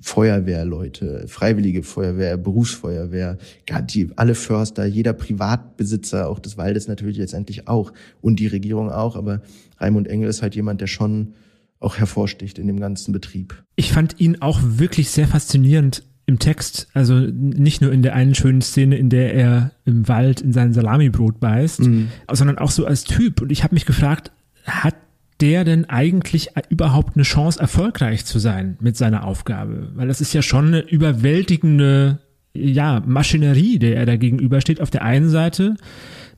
Feuerwehrleute, 0.00 1.26
Freiwillige 1.28 1.82
Feuerwehr, 1.82 2.36
Berufsfeuerwehr, 2.36 3.38
die, 3.84 4.10
alle 4.16 4.34
Förster, 4.34 4.84
jeder 4.84 5.12
Privatbesitzer 5.12 6.28
auch 6.28 6.40
des 6.40 6.56
Waldes 6.56 6.88
natürlich 6.88 7.18
letztendlich 7.18 7.68
auch 7.68 7.92
und 8.20 8.40
die 8.40 8.48
Regierung 8.48 8.90
auch. 8.90 9.16
Aber 9.16 9.42
Raimund 9.78 10.08
Engel 10.08 10.28
ist 10.28 10.42
halt 10.42 10.56
jemand, 10.56 10.80
der 10.80 10.88
schon 10.88 11.34
auch 11.78 11.96
hervorsticht 11.96 12.58
in 12.58 12.66
dem 12.66 12.80
ganzen 12.80 13.12
Betrieb. 13.12 13.62
Ich 13.76 13.92
fand 13.92 14.20
ihn 14.20 14.42
auch 14.42 14.60
wirklich 14.62 15.10
sehr 15.10 15.28
faszinierend 15.28 16.02
im 16.26 16.38
Text, 16.38 16.88
also 16.92 17.14
nicht 17.14 17.80
nur 17.80 17.92
in 17.92 18.02
der 18.02 18.14
einen 18.14 18.34
schönen 18.34 18.62
Szene, 18.62 18.96
in 18.96 19.08
der 19.08 19.34
er 19.34 19.72
im 19.84 20.06
Wald 20.08 20.40
in 20.40 20.52
sein 20.52 20.72
Salamibrot 20.72 21.40
beißt, 21.40 21.80
mhm. 21.80 22.08
sondern 22.30 22.58
auch 22.58 22.70
so 22.70 22.86
als 22.86 23.04
Typ. 23.04 23.40
Und 23.40 23.50
ich 23.50 23.64
habe 23.64 23.74
mich 23.74 23.86
gefragt, 23.86 24.30
hat 24.64 24.94
der 25.40 25.64
denn 25.64 25.84
eigentlich 25.86 26.50
überhaupt 26.68 27.16
eine 27.16 27.24
Chance, 27.24 27.60
erfolgreich 27.60 28.24
zu 28.24 28.38
sein 28.38 28.76
mit 28.80 28.96
seiner 28.96 29.24
Aufgabe? 29.24 29.90
Weil 29.94 30.08
das 30.08 30.20
ist 30.20 30.32
ja 30.32 30.42
schon 30.42 30.68
eine 30.68 30.80
überwältigende 30.80 32.18
ja, 32.52 33.02
Maschinerie, 33.06 33.78
der 33.78 33.96
er 33.96 34.06
da 34.06 34.16
gegenübersteht. 34.16 34.80
Auf 34.80 34.90
der 34.90 35.02
einen 35.02 35.30
Seite, 35.30 35.76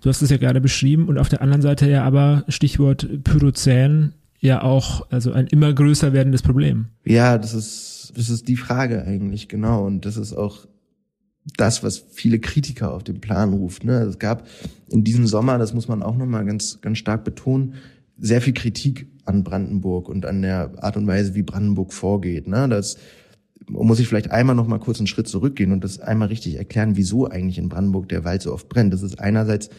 du 0.01 0.09
hast 0.09 0.23
es 0.23 0.31
ja 0.31 0.37
gerade 0.37 0.61
beschrieben, 0.61 1.09
und 1.09 1.19
auf 1.19 1.29
der 1.29 1.43
anderen 1.43 1.63
Seite 1.63 1.89
ja 1.89 2.05
aber, 2.05 2.45
Stichwort 2.49 3.09
Pyrozän, 3.25 4.13
ja 4.43 4.63
auch 4.63 5.07
also 5.11 5.33
ein 5.33 5.47
immer 5.47 5.73
größer 5.73 6.13
werdendes 6.13 6.43
Problem. 6.43 6.87
Ja, 7.05 7.39
das 7.39 7.55
ist 7.55 8.13
das 8.15 8.29
ist 8.29 8.49
die 8.49 8.57
Frage 8.57 9.05
eigentlich 9.05 9.49
genau 9.49 9.87
und 9.87 10.05
das 10.05 10.17
ist 10.17 10.35
auch 10.35 10.67
das, 11.57 11.83
was 11.83 11.99
viele 11.99 12.39
Kritiker 12.39 12.93
auf 12.93 13.05
den 13.05 13.21
Plan 13.21 13.53
ruft. 13.53 13.85
Ne? 13.85 14.03
Es 14.03 14.19
gab 14.19 14.47
in 14.91 15.03
diesem 15.03 15.27
Sommer, 15.27 15.59
das 15.59 15.73
muss 15.75 15.89
man 15.89 16.03
auch 16.03 16.17
nochmal 16.17 16.45
ganz 16.45 16.81
ganz 16.81 16.99
stark 16.99 17.25
betonen, 17.25 17.75
sehr 18.19 18.41
viel 18.41 18.55
Kritik 18.55 19.09
an 19.25 19.45
Brandenburg 19.45 20.09
und 20.09 20.27
an 20.27 20.43
der 20.43 20.83
Art 20.83 20.97
und 20.97 21.07
Weise, 21.07 21.35
wie 21.35 21.43
Brandenburg 21.43 21.93
vorgeht. 21.93 22.47
Ne? 22.47 22.69
Das 22.69 22.97
muss 23.69 24.01
ich 24.01 24.09
vielleicht 24.09 24.31
einmal 24.31 24.57
noch 24.57 24.67
mal 24.67 24.79
kurz 24.79 24.99
einen 24.99 25.07
Schritt 25.07 25.29
zurückgehen 25.29 25.73
und 25.73 25.85
das 25.85 26.01
einmal 26.01 26.29
richtig 26.29 26.57
erklären, 26.57 26.97
wieso 26.97 27.29
eigentlich 27.29 27.59
in 27.59 27.69
Brandenburg 27.69 28.09
der 28.09 28.25
Wald 28.25 28.43
so 28.43 28.53
oft 28.53 28.69
brennt. 28.69 28.93
Das 28.93 29.03
ist 29.03 29.21
einerseits 29.21 29.71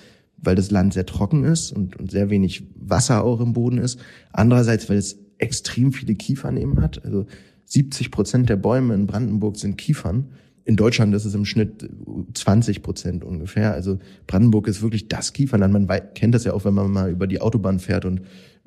weil 0.43 0.55
das 0.55 0.71
Land 0.71 0.93
sehr 0.93 1.05
trocken 1.05 1.43
ist 1.43 1.71
und, 1.71 1.95
und 1.95 2.11
sehr 2.11 2.29
wenig 2.29 2.63
Wasser 2.75 3.23
auch 3.23 3.39
im 3.39 3.53
Boden 3.53 3.77
ist. 3.77 3.99
Andererseits, 4.31 4.89
weil 4.89 4.97
es 4.97 5.19
extrem 5.37 5.93
viele 5.93 6.15
Kiefern 6.15 6.57
eben 6.57 6.81
hat. 6.81 7.03
Also 7.03 7.25
70 7.65 8.11
Prozent 8.11 8.49
der 8.49 8.57
Bäume 8.57 8.93
in 8.93 9.07
Brandenburg 9.07 9.57
sind 9.57 9.77
Kiefern. 9.77 10.31
In 10.65 10.75
Deutschland 10.75 11.13
ist 11.13 11.25
es 11.25 11.35
im 11.35 11.45
Schnitt 11.45 11.89
20 12.33 12.81
Prozent 12.83 13.23
ungefähr. 13.23 13.73
Also 13.73 13.99
Brandenburg 14.27 14.67
ist 14.67 14.81
wirklich 14.81 15.07
das 15.07 15.33
Kiefernland. 15.33 15.73
Man 15.73 15.87
kennt 16.13 16.33
das 16.33 16.45
ja 16.45 16.53
auch, 16.53 16.63
wenn 16.63 16.73
man 16.73 16.89
mal 16.89 17.11
über 17.11 17.27
die 17.27 17.41
Autobahn 17.41 17.79
fährt 17.79 18.05
und 18.05 18.21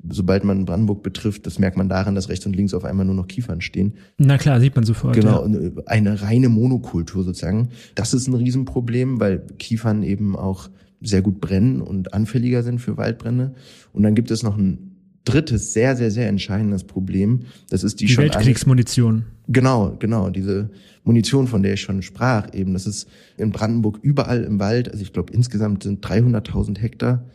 sobald 0.07 0.43
man 0.43 0.65
Brandenburg 0.65 1.01
betrifft, 1.01 1.47
das 1.47 1.59
merkt 1.59 1.77
man 1.77 1.89
daran, 1.89 2.15
dass 2.15 2.29
rechts 2.29 2.45
und 2.45 2.55
links 2.55 2.73
auf 2.73 2.85
einmal 2.85 3.05
nur 3.05 3.15
noch 3.15 3.27
Kiefern 3.27 3.61
stehen. 3.61 3.93
Na 4.17 4.37
klar, 4.37 4.59
sieht 4.59 4.75
man 4.75 4.85
sofort. 4.85 5.15
Genau, 5.15 5.47
ja. 5.47 5.71
eine 5.85 6.21
reine 6.21 6.49
Monokultur 6.49 7.23
sozusagen. 7.23 7.69
Das 7.95 8.13
ist 8.13 8.27
ein 8.27 8.35
Riesenproblem, 8.35 9.19
weil 9.19 9.39
Kiefern 9.57 10.03
eben 10.03 10.35
auch 10.35 10.69
sehr 11.01 11.21
gut 11.21 11.41
brennen 11.41 11.81
und 11.81 12.13
anfälliger 12.13 12.63
sind 12.63 12.79
für 12.79 12.97
Waldbrände. 12.97 13.53
Und 13.93 14.03
dann 14.03 14.15
gibt 14.15 14.31
es 14.31 14.43
noch 14.43 14.57
ein 14.57 14.91
drittes, 15.25 15.73
sehr, 15.73 15.95
sehr, 15.95 16.11
sehr 16.11 16.29
entscheidendes 16.29 16.83
Problem. 16.85 17.41
Das 17.69 17.83
ist 17.83 17.99
die, 17.99 18.05
die 18.05 18.17
Weltkriegsmunition. 18.17 19.25
Genau, 19.47 19.95
genau. 19.99 20.29
Diese 20.29 20.69
Munition, 21.07 21.47
von 21.47 21.63
der 21.63 21.73
ich 21.73 21.81
schon 21.81 22.01
sprach, 22.01 22.53
eben. 22.53 22.73
Das 22.73 22.85
ist 22.85 23.07
in 23.37 23.51
Brandenburg 23.51 23.97
überall 24.01 24.43
im 24.43 24.59
Wald. 24.59 24.91
Also 24.91 25.01
ich 25.01 25.13
glaube, 25.13 25.33
insgesamt 25.33 25.83
sind 25.83 26.05
300.000 26.05 26.77
Hektar 26.79 27.25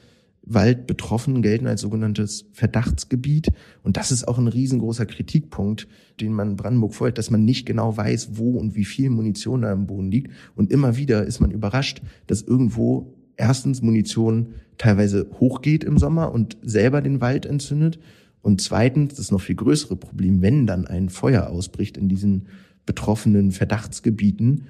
Wald 0.45 0.87
betroffen, 0.87 1.41
gelten 1.41 1.67
als 1.67 1.81
sogenanntes 1.81 2.47
Verdachtsgebiet. 2.53 3.49
Und 3.83 3.97
das 3.97 4.13
ist 4.13 4.27
auch 4.29 4.39
ein 4.39 4.49
riesengroßer 4.49 5.07
Kritikpunkt, 5.07 5.89
den 6.21 6.33
man 6.33 6.57
Brandenburg 6.57 6.95
folgt, 6.95 7.17
dass 7.17 7.31
man 7.31 7.45
nicht 7.45 7.65
genau 7.65 7.97
weiß, 7.97 8.31
wo 8.33 8.59
und 8.59 8.75
wie 8.75 8.85
viel 8.85 9.09
Munition 9.09 9.63
da 9.63 9.73
im 9.73 9.87
Boden 9.87 10.11
liegt. 10.11 10.33
Und 10.55 10.71
immer 10.71 10.97
wieder 10.97 11.25
ist 11.25 11.41
man 11.41 11.51
überrascht, 11.51 12.03
dass 12.27 12.43
irgendwo 12.43 13.15
erstens 13.37 13.83
Munition 13.83 14.49
teilweise 14.79 15.29
hochgeht 15.41 15.85
im 15.85 15.97
Sommer 15.97 16.33
und 16.33 16.59
selber 16.63 17.01
den 17.01 17.21
Wald 17.21 17.47
entzündet. 17.47 18.01
Und 18.43 18.61
zweitens, 18.61 19.15
das 19.15 19.31
noch 19.31 19.41
viel 19.41 19.55
größere 19.55 19.97
Problem, 19.97 20.43
wenn 20.43 20.67
dann 20.67 20.87
ein 20.87 21.09
Feuer 21.09 21.49
ausbricht 21.49 21.97
in 21.97 22.09
diesen 22.09 22.49
betroffenen 22.87 23.53
Verdachtsgebieten, 23.53 24.67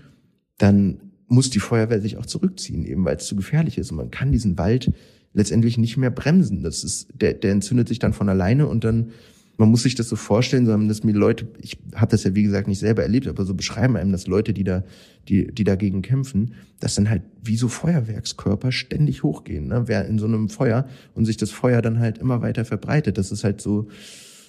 dann 0.58 1.00
muss 1.28 1.50
die 1.50 1.60
Feuerwehr 1.60 2.00
sich 2.00 2.18
auch 2.18 2.26
zurückziehen, 2.26 2.84
eben 2.84 3.04
weil 3.04 3.16
es 3.16 3.26
zu 3.26 3.36
gefährlich 3.36 3.78
ist. 3.78 3.90
Und 3.90 3.96
man 3.96 4.10
kann 4.10 4.32
diesen 4.32 4.58
Wald 4.58 4.92
letztendlich 5.32 5.78
nicht 5.78 5.96
mehr 5.96 6.10
bremsen. 6.10 6.62
Das 6.62 6.84
ist, 6.84 7.08
der, 7.14 7.32
der 7.34 7.52
entzündet 7.52 7.88
sich 7.88 7.98
dann 7.98 8.12
von 8.12 8.28
alleine 8.28 8.66
und 8.66 8.84
dann 8.84 9.12
man 9.58 9.70
muss 9.70 9.82
sich 9.82 9.94
das 9.94 10.08
so 10.08 10.16
vorstellen, 10.16 10.66
so 10.66 10.72
haben 10.72 10.88
das 10.88 11.04
mir 11.04 11.12
Leute, 11.12 11.46
ich 11.60 11.78
habe 11.94 12.10
das 12.10 12.24
ja 12.24 12.34
wie 12.34 12.42
gesagt 12.42 12.68
nicht 12.68 12.78
selber 12.78 13.02
erlebt, 13.02 13.28
aber 13.28 13.44
so 13.44 13.54
beschreiben 13.54 13.96
einem 13.96 14.12
das 14.12 14.26
Leute, 14.26 14.52
die 14.52 14.64
da, 14.64 14.82
die, 15.28 15.52
die 15.52 15.64
dagegen 15.64 16.02
kämpfen, 16.02 16.54
dass 16.80 16.94
dann 16.94 17.10
halt 17.10 17.22
wie 17.42 17.56
so 17.56 17.68
Feuerwerkskörper 17.68 18.72
ständig 18.72 19.22
hochgehen, 19.22 19.68
ne? 19.68 19.84
Wer 19.86 20.06
in 20.06 20.18
so 20.18 20.26
einem 20.26 20.48
Feuer 20.48 20.86
und 21.14 21.26
sich 21.26 21.36
das 21.36 21.50
Feuer 21.50 21.82
dann 21.82 21.98
halt 21.98 22.18
immer 22.18 22.40
weiter 22.40 22.64
verbreitet. 22.64 23.18
Das 23.18 23.30
ist 23.30 23.44
halt 23.44 23.60
so 23.60 23.88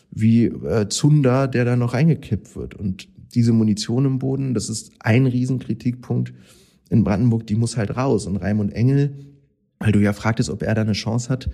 wie 0.09 0.45
äh, 0.45 0.87
Zunder, 0.89 1.47
der 1.47 1.65
da 1.65 1.75
noch 1.75 1.93
reingekippt 1.93 2.55
wird. 2.55 2.75
Und 2.75 3.07
diese 3.35 3.53
Munition 3.53 4.05
im 4.05 4.19
Boden, 4.19 4.53
das 4.53 4.69
ist 4.69 4.91
ein 4.99 5.25
Riesenkritikpunkt 5.25 6.33
in 6.89 7.03
Brandenburg, 7.03 7.47
die 7.47 7.55
muss 7.55 7.77
halt 7.77 7.95
raus. 7.95 8.25
Und 8.27 8.37
Raimund 8.37 8.73
Engel, 8.73 9.15
weil 9.79 9.91
du 9.91 9.99
ja 9.99 10.13
fragtest, 10.13 10.49
ob 10.49 10.61
er 10.63 10.75
da 10.75 10.81
eine 10.81 10.93
Chance 10.93 11.29
hat, 11.29 11.49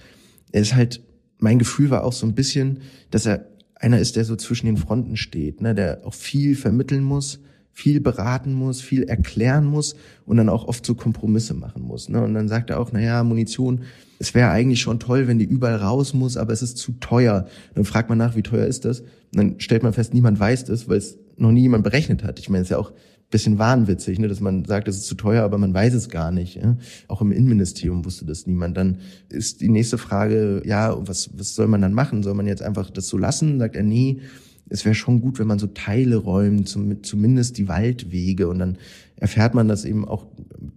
er 0.52 0.62
ist 0.62 0.76
halt 0.76 1.02
mein 1.40 1.60
Gefühl 1.60 1.90
war 1.90 2.04
auch 2.04 2.14
so 2.14 2.28
ein 2.28 2.36
bisschen, 2.36 2.82
dass 3.12 3.26
er 3.26 3.48
einer 3.76 4.00
ist, 4.00 4.16
der 4.16 4.26
so 4.26 4.36
zwischen 4.36 4.66
den 4.66 4.78
Fronten 4.78 5.16
steht, 5.16 5.62
ne, 5.62 5.74
der 5.74 6.06
auch 6.06 6.14
viel 6.14 6.56
vermitteln 6.56 7.04
muss, 7.04 7.40
viel 7.80 8.02
beraten 8.02 8.54
muss, 8.54 8.82
viel 8.82 9.04
erklären 9.04 9.66
muss 9.66 9.96
und 10.26 10.36
dann 10.36 10.50
auch 10.50 10.68
oft 10.68 10.86
so 10.86 10.96
Kompromisse 10.96 11.54
machen 11.54 11.82
muss. 11.82 12.10
Ne? 12.10 12.22
Und 12.22 12.34
dann 12.34 12.50
sagt 12.50 12.70
er 12.70 12.80
auch, 12.80 12.92
na 12.92 13.00
ja, 13.00 13.24
Munition, 13.24 13.82
es 14.20 14.36
wäre 14.36 14.50
eigentlich 14.50 14.82
schon 14.82 15.00
toll, 15.00 15.28
wenn 15.30 15.40
die 15.40 15.46
überall 15.46 15.78
raus 15.78 16.14
muss, 16.14 16.36
aber 16.36 16.52
es 16.52 16.62
ist 16.62 16.78
zu 16.78 16.92
teuer. 17.00 17.48
Dann 17.76 17.86
fragt 17.86 18.10
man 18.10 18.18
nach, 18.18 18.36
wie 18.36 18.44
teuer 18.44 18.66
ist 18.66 18.84
das? 18.84 19.00
Und 19.00 19.08
dann 19.38 19.60
stellt 19.62 19.84
man 19.84 19.94
fest, 19.94 20.14
niemand 20.14 20.40
weiß 20.40 20.66
das, 20.66 20.90
weil 20.90 20.98
es 20.98 21.18
noch 21.38 21.52
nie 21.52 21.62
jemand 21.62 21.86
berechnet 21.86 22.24
hat. 22.26 22.38
Ich 22.40 22.50
meine, 22.50 22.64
es 22.64 22.68
ist 22.68 22.72
ja 22.72 22.80
auch 22.80 22.92
bisschen 23.30 23.60
wahnwitzig, 23.60 24.20
ne, 24.20 24.28
dass 24.28 24.40
man 24.42 24.66
sagt, 24.66 24.88
es 24.88 24.98
ist 24.98 25.06
zu 25.06 25.16
teuer, 25.16 25.44
aber 25.44 25.58
man 25.58 25.74
weiß 25.74 25.94
es 25.94 26.10
gar 26.10 26.32
nicht. 26.32 26.56
Ja? 26.56 26.78
Auch 27.08 27.22
im 27.22 27.32
Innenministerium 27.32 28.04
wusste 28.04 28.26
das 28.26 28.48
niemand. 28.48 28.76
Dann 28.76 28.98
ist 29.30 29.62
die 29.62 29.70
nächste 29.70 29.98
Frage, 29.98 30.64
ja, 30.66 30.96
was, 31.08 31.30
was 31.38 31.56
soll 31.56 31.68
man 31.68 31.82
dann 31.82 31.94
machen? 31.94 32.24
Soll 32.24 32.34
man 32.34 32.48
jetzt 32.48 32.64
einfach 32.64 32.90
das 32.90 33.08
so 33.08 33.18
lassen? 33.18 33.60
Sagt 33.60 33.76
er, 33.76 33.84
nee, 33.84 34.22
es 34.70 34.86
wäre 34.86 34.96
schon 34.96 35.22
gut, 35.22 35.40
wenn 35.40 35.48
man 35.48 35.60
so 35.60 35.68
Teile 35.68 36.18
räumt, 36.18 36.70
zumindest 36.70 37.58
die 37.58 37.68
Waldwege. 37.68 38.48
Und 38.48 38.60
dann 38.60 38.78
erfährt 39.16 39.54
man, 39.54 39.68
dass 39.68 39.86
eben 39.86 40.08
auch 40.08 40.28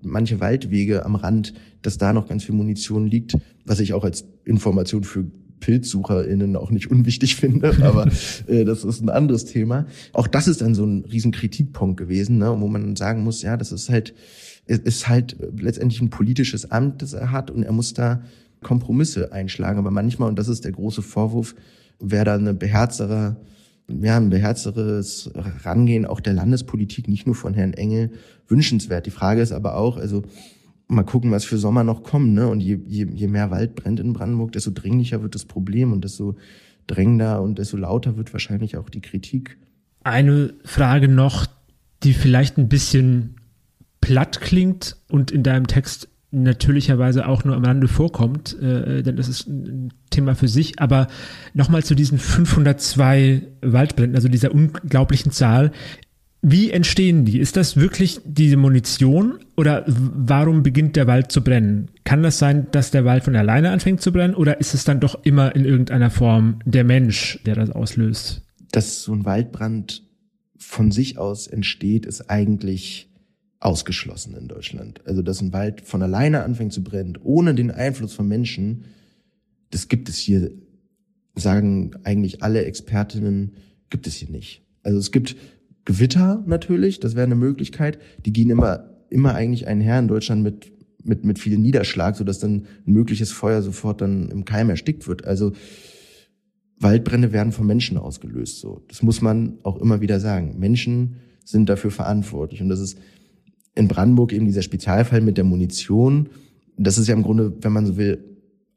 manche 0.02 0.40
Waldwege 0.40 1.04
am 1.04 1.14
Rand, 1.14 1.54
dass 1.82 1.98
da 1.98 2.12
noch 2.12 2.28
ganz 2.28 2.44
viel 2.44 2.54
Munition 2.54 3.06
liegt, 3.06 3.36
was 3.64 3.80
ich 3.80 3.92
auch 3.92 4.04
als 4.04 4.24
Information 4.44 5.04
für 5.04 5.26
PilzsucherInnen 5.60 6.56
auch 6.56 6.70
nicht 6.70 6.90
unwichtig 6.90 7.36
finde, 7.36 7.76
aber 7.82 8.08
äh, 8.48 8.64
das 8.64 8.84
ist 8.84 9.00
ein 9.00 9.08
anderes 9.08 9.44
Thema. 9.44 9.86
Auch 10.12 10.26
das 10.26 10.48
ist 10.48 10.60
dann 10.60 10.74
so 10.74 10.84
ein 10.84 11.04
riesen 11.04 11.32
Kritikpunkt 11.32 11.98
gewesen, 11.98 12.38
ne, 12.38 12.54
wo 12.58 12.66
man 12.66 12.96
sagen 12.96 13.22
muss, 13.22 13.42
ja, 13.42 13.56
das 13.56 13.72
ist 13.72 13.88
halt, 13.88 14.12
ist 14.66 15.08
halt 15.08 15.36
letztendlich 15.56 16.02
ein 16.02 16.10
politisches 16.10 16.70
Amt, 16.70 17.02
das 17.02 17.12
er 17.12 17.30
hat 17.30 17.50
und 17.50 17.62
er 17.62 17.72
muss 17.72 17.94
da 17.94 18.22
Kompromisse 18.62 19.32
einschlagen. 19.32 19.78
Aber 19.78 19.90
manchmal, 19.90 20.28
und 20.28 20.38
das 20.38 20.48
ist 20.48 20.64
der 20.64 20.72
große 20.72 21.02
Vorwurf, 21.02 21.54
wäre 22.00 22.24
da 22.24 22.34
eine 22.34 22.54
beherztere 22.54 23.36
ja, 23.88 24.16
ein 24.16 24.30
beherzteres 24.30 25.30
Rangehen 25.34 26.06
auch 26.06 26.20
der 26.20 26.34
Landespolitik, 26.34 27.08
nicht 27.08 27.26
nur 27.26 27.34
von 27.34 27.54
Herrn 27.54 27.74
Engel, 27.74 28.12
wünschenswert. 28.48 29.06
Die 29.06 29.10
Frage 29.10 29.40
ist 29.40 29.52
aber 29.52 29.76
auch, 29.76 29.96
also 29.96 30.22
mal 30.88 31.04
gucken, 31.04 31.30
was 31.30 31.44
für 31.44 31.58
Sommer 31.58 31.84
noch 31.84 32.02
kommen. 32.02 32.34
Ne? 32.34 32.48
Und 32.48 32.60
je, 32.60 32.78
je, 32.86 33.06
je 33.12 33.28
mehr 33.28 33.50
Wald 33.50 33.74
brennt 33.74 34.00
in 34.00 34.12
Brandenburg, 34.12 34.52
desto 34.52 34.70
dringlicher 34.70 35.22
wird 35.22 35.34
das 35.34 35.44
Problem 35.44 35.92
und 35.92 36.04
desto 36.04 36.36
drängender 36.86 37.42
und 37.42 37.58
desto 37.58 37.76
lauter 37.76 38.16
wird 38.16 38.32
wahrscheinlich 38.32 38.76
auch 38.76 38.90
die 38.90 39.00
Kritik. 39.00 39.58
Eine 40.04 40.54
Frage 40.64 41.08
noch, 41.08 41.46
die 42.02 42.12
vielleicht 42.12 42.58
ein 42.58 42.68
bisschen 42.68 43.36
platt 44.00 44.40
klingt 44.40 44.96
und 45.08 45.30
in 45.30 45.42
deinem 45.42 45.66
Text 45.66 46.08
natürlicherweise 46.32 47.28
auch 47.28 47.44
nur 47.44 47.54
am 47.54 47.64
Rande 47.64 47.88
vorkommt, 47.88 48.58
äh, 48.60 49.02
denn 49.02 49.16
das 49.16 49.28
ist 49.28 49.46
ein 49.46 49.92
Thema 50.10 50.34
für 50.34 50.48
sich. 50.48 50.80
Aber 50.80 51.06
nochmal 51.52 51.84
zu 51.84 51.94
diesen 51.94 52.18
502 52.18 53.42
Waldbränden, 53.60 54.16
also 54.16 54.28
dieser 54.28 54.52
unglaublichen 54.52 55.30
Zahl. 55.30 55.72
Wie 56.40 56.70
entstehen 56.70 57.24
die? 57.24 57.38
Ist 57.38 57.56
das 57.56 57.76
wirklich 57.76 58.20
diese 58.24 58.56
Munition 58.56 59.38
oder 59.56 59.84
warum 59.86 60.64
beginnt 60.64 60.96
der 60.96 61.06
Wald 61.06 61.30
zu 61.30 61.44
brennen? 61.44 61.90
Kann 62.02 62.24
das 62.24 62.38
sein, 62.38 62.66
dass 62.72 62.90
der 62.90 63.04
Wald 63.04 63.22
von 63.22 63.36
alleine 63.36 63.70
anfängt 63.70 64.00
zu 64.00 64.10
brennen 64.10 64.34
oder 64.34 64.58
ist 64.58 64.74
es 64.74 64.82
dann 64.82 64.98
doch 64.98 65.22
immer 65.22 65.54
in 65.54 65.64
irgendeiner 65.64 66.10
Form 66.10 66.58
der 66.64 66.82
Mensch, 66.82 67.38
der 67.46 67.54
das 67.54 67.70
auslöst? 67.70 68.42
Dass 68.72 69.04
so 69.04 69.12
ein 69.12 69.24
Waldbrand 69.24 70.02
von 70.56 70.90
sich 70.90 71.18
aus 71.18 71.46
entsteht, 71.46 72.06
ist 72.06 72.28
eigentlich 72.28 73.11
ausgeschlossen 73.62 74.34
in 74.36 74.48
Deutschland. 74.48 75.00
Also, 75.06 75.22
dass 75.22 75.40
ein 75.40 75.52
Wald 75.52 75.82
von 75.82 76.02
alleine 76.02 76.42
anfängt 76.42 76.72
zu 76.72 76.82
brennen, 76.82 77.18
ohne 77.22 77.54
den 77.54 77.70
Einfluss 77.70 78.12
von 78.12 78.26
Menschen, 78.26 78.84
das 79.70 79.88
gibt 79.88 80.08
es 80.08 80.18
hier, 80.18 80.50
sagen 81.36 81.92
eigentlich 82.04 82.42
alle 82.42 82.64
Expertinnen, 82.64 83.52
gibt 83.88 84.06
es 84.06 84.14
hier 84.14 84.30
nicht. 84.30 84.62
Also 84.82 84.98
es 84.98 85.12
gibt 85.12 85.36
Gewitter 85.84 86.42
natürlich, 86.46 87.00
das 87.00 87.14
wäre 87.14 87.24
eine 87.24 87.34
Möglichkeit. 87.36 87.98
Die 88.24 88.32
gehen 88.32 88.50
immer, 88.50 88.90
immer 89.10 89.34
eigentlich 89.34 89.66
einher 89.66 89.98
in 89.98 90.08
Deutschland 90.08 90.42
mit, 90.42 90.72
mit, 91.04 91.24
mit 91.24 91.38
viel 91.38 91.56
Niederschlag, 91.58 92.16
sodass 92.16 92.40
dann 92.40 92.66
ein 92.86 92.92
mögliches 92.92 93.30
Feuer 93.32 93.62
sofort 93.62 94.00
dann 94.00 94.28
im 94.28 94.44
Keim 94.44 94.70
erstickt 94.70 95.06
wird. 95.06 95.24
Also 95.24 95.52
Waldbrände 96.78 97.32
werden 97.32 97.52
von 97.52 97.66
Menschen 97.66 97.96
ausgelöst. 97.96 98.58
So, 98.58 98.82
das 98.88 99.02
muss 99.02 99.22
man 99.22 99.58
auch 99.62 99.78
immer 99.78 100.00
wieder 100.00 100.18
sagen. 100.18 100.58
Menschen 100.58 101.16
sind 101.44 101.68
dafür 101.68 101.90
verantwortlich 101.90 102.60
und 102.60 102.68
das 102.68 102.80
ist 102.80 102.98
in 103.74 103.88
Brandenburg 103.88 104.32
eben 104.32 104.46
dieser 104.46 104.62
Spezialfall 104.62 105.20
mit 105.20 105.36
der 105.36 105.44
Munition. 105.44 106.28
Das 106.76 106.98
ist 106.98 107.08
ja 107.08 107.14
im 107.14 107.22
Grunde, 107.22 107.52
wenn 107.60 107.72
man 107.72 107.86
so 107.86 107.96
will, 107.96 108.24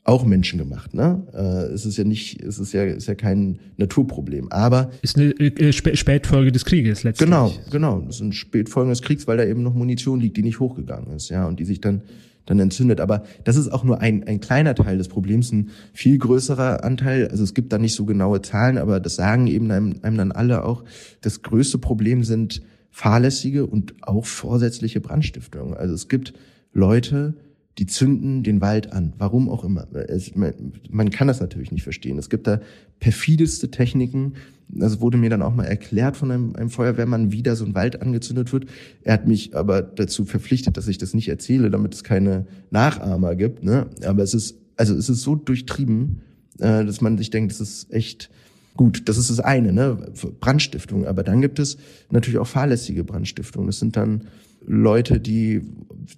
auch 0.05 0.23
menschengemacht. 0.23 0.93
Ne? 0.93 1.23
Äh, 1.34 1.73
es 1.73 1.86
ist 1.86 1.97
ja 1.97 2.03
nicht, 2.03 2.41
es 2.41 2.60
ist 2.60 2.73
ja, 2.73 2.84
ist 2.84 3.08
ja 3.08 3.15
kein 3.15 3.60
Naturproblem. 3.77 4.51
Aber 4.51 4.91
ist 5.01 5.17
eine 5.17 5.31
äh, 5.31 5.73
Spätfolge 5.73 6.51
des 6.51 6.63
Krieges 6.63 7.03
letztlich. 7.03 7.27
Genau, 7.27 7.51
genau. 7.71 8.01
Das 8.01 8.17
ist 8.17 8.21
ein 8.21 8.31
Spätfolge 8.31 8.91
des 8.91 9.01
Kriegs, 9.01 9.27
weil 9.27 9.38
da 9.38 9.45
eben 9.45 9.63
noch 9.63 9.73
Munition 9.73 10.19
liegt, 10.19 10.38
die 10.38 10.43
nicht 10.43 10.60
hochgegangen 10.60 11.12
ist, 11.15 11.29
ja, 11.29 11.47
und 11.47 11.60
die 11.60 11.65
sich 11.65 11.81
dann 11.81 12.03
dann 12.45 12.60
entzündet. 12.60 13.01
Aber 13.01 13.23
das 13.43 13.58
ist 13.58 13.69
auch 13.69 13.84
nur 13.84 14.01
ein, 14.01 14.23
ein 14.27 14.39
kleiner 14.39 14.75
Teil 14.75 14.97
des 14.97 15.08
Problems, 15.08 15.51
ein 15.51 15.69
viel 15.93 16.17
größerer 16.17 16.84
Anteil. 16.84 17.27
Also 17.29 17.43
es 17.43 17.53
gibt 17.53 17.73
da 17.73 17.77
nicht 17.77 17.95
so 17.95 18.05
genaue 18.05 18.41
Zahlen, 18.43 18.77
aber 18.77 18.99
das 18.99 19.15
sagen 19.15 19.47
eben 19.47 19.71
einem, 19.71 19.95
einem 20.03 20.17
dann 20.17 20.31
alle 20.31 20.63
auch. 20.63 20.84
Das 21.21 21.41
größte 21.41 21.77
Problem 21.79 22.23
sind 22.23 22.62
fahrlässige 22.95 23.65
und 23.65 23.93
auch 24.03 24.25
vorsätzliche 24.25 25.01
Brandstiftungen. 25.01 25.73
Also 25.73 25.93
es 25.93 26.08
gibt 26.08 26.34
Leute, 26.71 27.34
die 27.77 27.88
zünden 27.88 28.41
den 28.41 28.62
Wald 28.62 28.93
an, 28.93 29.12
warum 29.17 29.49
auch 29.49 29.65
immer. 29.65 29.86
Es, 30.08 30.31
man, 30.34 31.10
kann 31.10 31.27
das 31.27 31.41
natürlich 31.41 31.73
nicht 31.73 31.84
verstehen. 31.84 32.17
Es 32.17 32.29
gibt 32.29 32.47
da 32.47 32.62
perfideste 33.01 33.69
Techniken. 33.69 34.36
Das 34.69 35.01
wurde 35.01 35.17
mir 35.17 35.29
dann 35.29 35.41
auch 35.41 35.53
mal 35.53 35.65
erklärt 35.65 36.15
von 36.15 36.31
einem, 36.31 36.55
einem 36.55 36.69
Feuerwehrmann, 36.69 37.34
wie 37.34 37.43
da 37.43 37.58
so 37.58 37.65
ein 37.65 37.75
Wald 37.75 38.01
angezündet 38.01 38.53
wird. 38.53 38.67
Er 39.03 39.15
hat 39.15 39.27
mich 39.27 39.58
aber 39.58 39.81
dazu 39.81 40.23
verpflichtet, 40.23 40.77
dass 40.77 40.88
ich 40.88 40.97
das 40.97 41.13
nicht 41.13 41.27
erzähle, 41.27 41.69
damit 41.69 41.95
es 41.95 42.05
keine 42.05 42.47
Nachahmer 42.71 43.36
gibt. 43.36 43.62
Ne? 43.62 43.88
Aber 44.05 44.23
es 44.23 44.34
ist, 44.34 44.55
also 44.77 44.95
es 44.95 45.10
ist 45.10 45.21
so 45.21 45.36
durchtrieben, 45.36 46.21
äh, 46.60 46.86
dass 46.86 47.01
man 47.01 47.17
sich 47.17 47.29
denkt, 47.29 47.51
das 47.51 47.60
ist 47.60 47.91
echt 47.91 48.29
gut. 48.75 49.07
Das 49.07 49.17
ist 49.17 49.29
das 49.29 49.39
eine, 49.39 49.73
ne? 49.73 49.97
Brandstiftung. 50.39 51.05
Aber 51.05 51.23
dann 51.23 51.41
gibt 51.41 51.59
es 51.59 51.77
natürlich 52.11 52.39
auch 52.39 52.47
fahrlässige 52.47 53.03
Brandstiftung. 53.03 53.65
Das 53.65 53.79
sind 53.79 53.95
dann 53.95 54.25
Leute, 54.65 55.19
die 55.19 55.61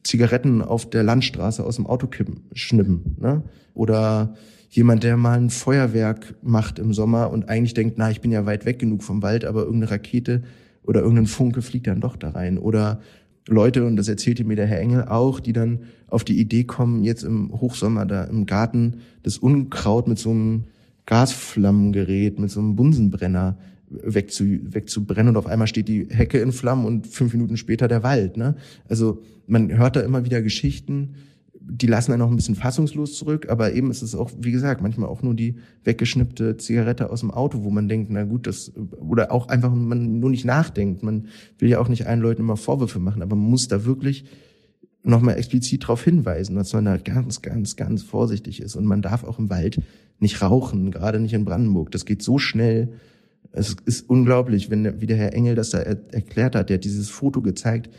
Zigaretten 0.03 0.61
auf 0.61 0.89
der 0.89 1.03
Landstraße 1.03 1.63
aus 1.63 1.75
dem 1.75 1.85
Auto 1.85 2.07
kippen, 2.07 2.41
schnippen, 2.53 3.15
ne? 3.19 3.43
Oder 3.73 4.35
jemand, 4.69 5.03
der 5.03 5.17
mal 5.17 5.37
ein 5.37 5.49
Feuerwerk 5.49 6.35
macht 6.41 6.79
im 6.79 6.93
Sommer 6.93 7.31
und 7.31 7.49
eigentlich 7.49 7.73
denkt, 7.73 7.95
na, 7.97 8.09
ich 8.09 8.21
bin 8.21 8.31
ja 8.31 8.45
weit 8.45 8.65
weg 8.65 8.79
genug 8.79 9.03
vom 9.03 9.21
Wald, 9.21 9.45
aber 9.45 9.61
irgendeine 9.61 9.91
Rakete 9.91 10.43
oder 10.83 11.01
irgendein 11.01 11.27
Funke 11.27 11.61
fliegt 11.61 11.87
dann 11.87 12.01
doch 12.01 12.15
da 12.15 12.29
rein. 12.29 12.57
Oder 12.57 13.01
Leute, 13.47 13.85
und 13.85 13.95
das 13.95 14.07
erzählte 14.07 14.43
mir 14.43 14.55
der 14.55 14.67
Herr 14.67 14.79
Engel 14.79 15.05
auch, 15.05 15.39
die 15.39 15.53
dann 15.53 15.79
auf 16.07 16.23
die 16.23 16.39
Idee 16.39 16.63
kommen, 16.63 17.03
jetzt 17.03 17.23
im 17.23 17.51
Hochsommer 17.51 18.05
da 18.05 18.25
im 18.25 18.45
Garten 18.45 19.01
das 19.23 19.37
Unkraut 19.37 20.07
mit 20.07 20.19
so 20.19 20.31
einem 20.31 20.65
Gasflammengerät, 21.07 22.37
mit 22.37 22.51
so 22.51 22.59
einem 22.59 22.75
Bunsenbrenner 22.75 23.57
wegzu, 23.89 24.43
wegzubrennen 24.43 25.29
und 25.29 25.37
auf 25.37 25.47
einmal 25.47 25.67
steht 25.67 25.87
die 25.87 26.07
Hecke 26.09 26.39
in 26.39 26.51
Flammen 26.51 26.85
und 26.85 27.07
fünf 27.07 27.33
Minuten 27.33 27.57
später 27.57 27.87
der 27.87 28.03
Wald. 28.03 28.37
Ne? 28.37 28.55
Also 28.87 29.23
man 29.47 29.75
hört 29.75 29.95
da 29.95 30.01
immer 30.01 30.25
wieder 30.25 30.41
Geschichten, 30.41 31.15
die 31.69 31.87
lassen 31.87 32.13
einen 32.13 32.21
auch 32.21 32.29
ein 32.29 32.35
bisschen 32.35 32.55
fassungslos 32.55 33.17
zurück, 33.17 33.49
aber 33.49 33.73
eben 33.73 33.91
ist 33.91 34.01
es 34.01 34.15
auch, 34.15 34.31
wie 34.39 34.51
gesagt, 34.51 34.81
manchmal 34.81 35.09
auch 35.09 35.21
nur 35.21 35.33
die 35.33 35.55
weggeschnippte 35.83 36.57
Zigarette 36.57 37.09
aus 37.09 37.21
dem 37.21 37.31
Auto, 37.31 37.63
wo 37.63 37.69
man 37.69 37.89
denkt, 37.89 38.09
na 38.09 38.23
gut, 38.23 38.47
das, 38.47 38.71
oder 38.99 39.31
auch 39.31 39.47
einfach 39.49 39.73
man 39.73 40.19
nur 40.19 40.29
nicht 40.29 40.45
nachdenkt. 40.45 41.03
Man 41.03 41.27
will 41.59 41.69
ja 41.69 41.79
auch 41.79 41.89
nicht 41.89 42.07
allen 42.07 42.21
Leuten 42.21 42.41
immer 42.41 42.57
Vorwürfe 42.57 42.99
machen, 42.99 43.21
aber 43.21 43.35
man 43.35 43.49
muss 43.49 43.67
da 43.67 43.85
wirklich 43.85 44.25
nochmal 45.07 45.37
explizit 45.37 45.83
darauf 45.83 46.03
hinweisen, 46.03 46.55
dass 46.55 46.73
man 46.73 46.85
da 46.85 46.97
ganz, 46.97 47.41
ganz, 47.41 47.75
ganz 47.75 48.03
vorsichtig 48.03 48.61
ist. 48.61 48.75
Und 48.75 48.85
man 48.85 49.01
darf 49.01 49.23
auch 49.23 49.39
im 49.39 49.49
Wald 49.49 49.81
nicht 50.19 50.41
rauchen, 50.41 50.91
gerade 50.91 51.19
nicht 51.19 51.33
in 51.33 51.45
Brandenburg. 51.45 51.91
Das 51.91 52.05
geht 52.05 52.21
so 52.21 52.37
schnell, 52.37 52.93
es 53.51 53.75
ist 53.85 54.09
unglaublich, 54.09 54.69
wenn, 54.69 55.01
wie 55.01 55.05
der 55.05 55.17
Herr 55.17 55.33
Engel 55.33 55.55
das 55.55 55.69
da 55.69 55.79
er, 55.79 55.97
erklärt 56.11 56.55
hat. 56.55 56.69
Der 56.69 56.75
hat 56.75 56.83
dieses 56.83 57.09
Foto 57.09 57.41
gezeigt, 57.41 57.89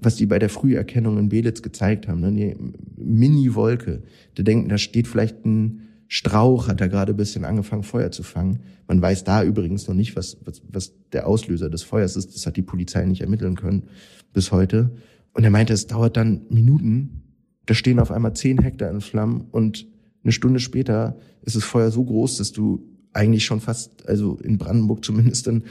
was 0.00 0.16
die 0.16 0.26
bei 0.26 0.38
der 0.38 0.48
Früherkennung 0.48 1.18
in 1.18 1.28
Belitz 1.28 1.62
gezeigt 1.62 2.08
haben. 2.08 2.20
Ne? 2.20 2.32
Die 2.32 2.56
Mini-Wolke. 2.96 4.02
Der 4.36 4.44
denkt, 4.44 4.70
da 4.70 4.78
steht 4.78 5.08
vielleicht 5.08 5.44
ein 5.44 5.88
Strauch, 6.08 6.68
hat 6.68 6.80
er 6.80 6.88
gerade 6.88 7.12
ein 7.12 7.16
bisschen 7.16 7.44
angefangen, 7.44 7.82
Feuer 7.82 8.10
zu 8.10 8.22
fangen. 8.22 8.60
Man 8.86 9.02
weiß 9.02 9.24
da 9.24 9.42
übrigens 9.42 9.86
noch 9.88 9.94
nicht, 9.94 10.16
was, 10.16 10.38
was, 10.44 10.62
was 10.70 10.92
der 11.12 11.26
Auslöser 11.26 11.68
des 11.68 11.82
Feuers 11.82 12.16
ist. 12.16 12.34
Das 12.34 12.46
hat 12.46 12.56
die 12.56 12.62
Polizei 12.62 13.04
nicht 13.04 13.20
ermitteln 13.20 13.56
können 13.56 13.84
bis 14.32 14.52
heute. 14.52 14.90
Und 15.38 15.44
er 15.44 15.50
meinte, 15.50 15.72
es 15.72 15.86
dauert 15.86 16.16
dann 16.16 16.40
Minuten. 16.50 17.22
Da 17.66 17.74
stehen 17.74 18.00
auf 18.00 18.10
einmal 18.10 18.34
zehn 18.34 18.58
Hektar 18.60 18.90
in 18.90 19.00
Flammen 19.00 19.42
und 19.52 19.86
eine 20.24 20.32
Stunde 20.32 20.58
später 20.58 21.16
ist 21.42 21.54
das 21.54 21.62
Feuer 21.62 21.92
so 21.92 22.02
groß, 22.04 22.38
dass 22.38 22.50
du 22.50 22.82
eigentlich 23.12 23.44
schon 23.44 23.60
fast, 23.60 24.08
also 24.08 24.36
in 24.38 24.58
Brandenburg 24.58 25.04
zumindest, 25.04 25.46
dann 25.46 25.62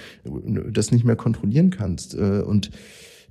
das 0.72 0.94
nicht 0.94 1.04
mehr 1.04 1.18
kontrollieren 1.18 1.70
kannst. 1.70 2.16
Äh, 2.16 2.44
und 2.48 2.72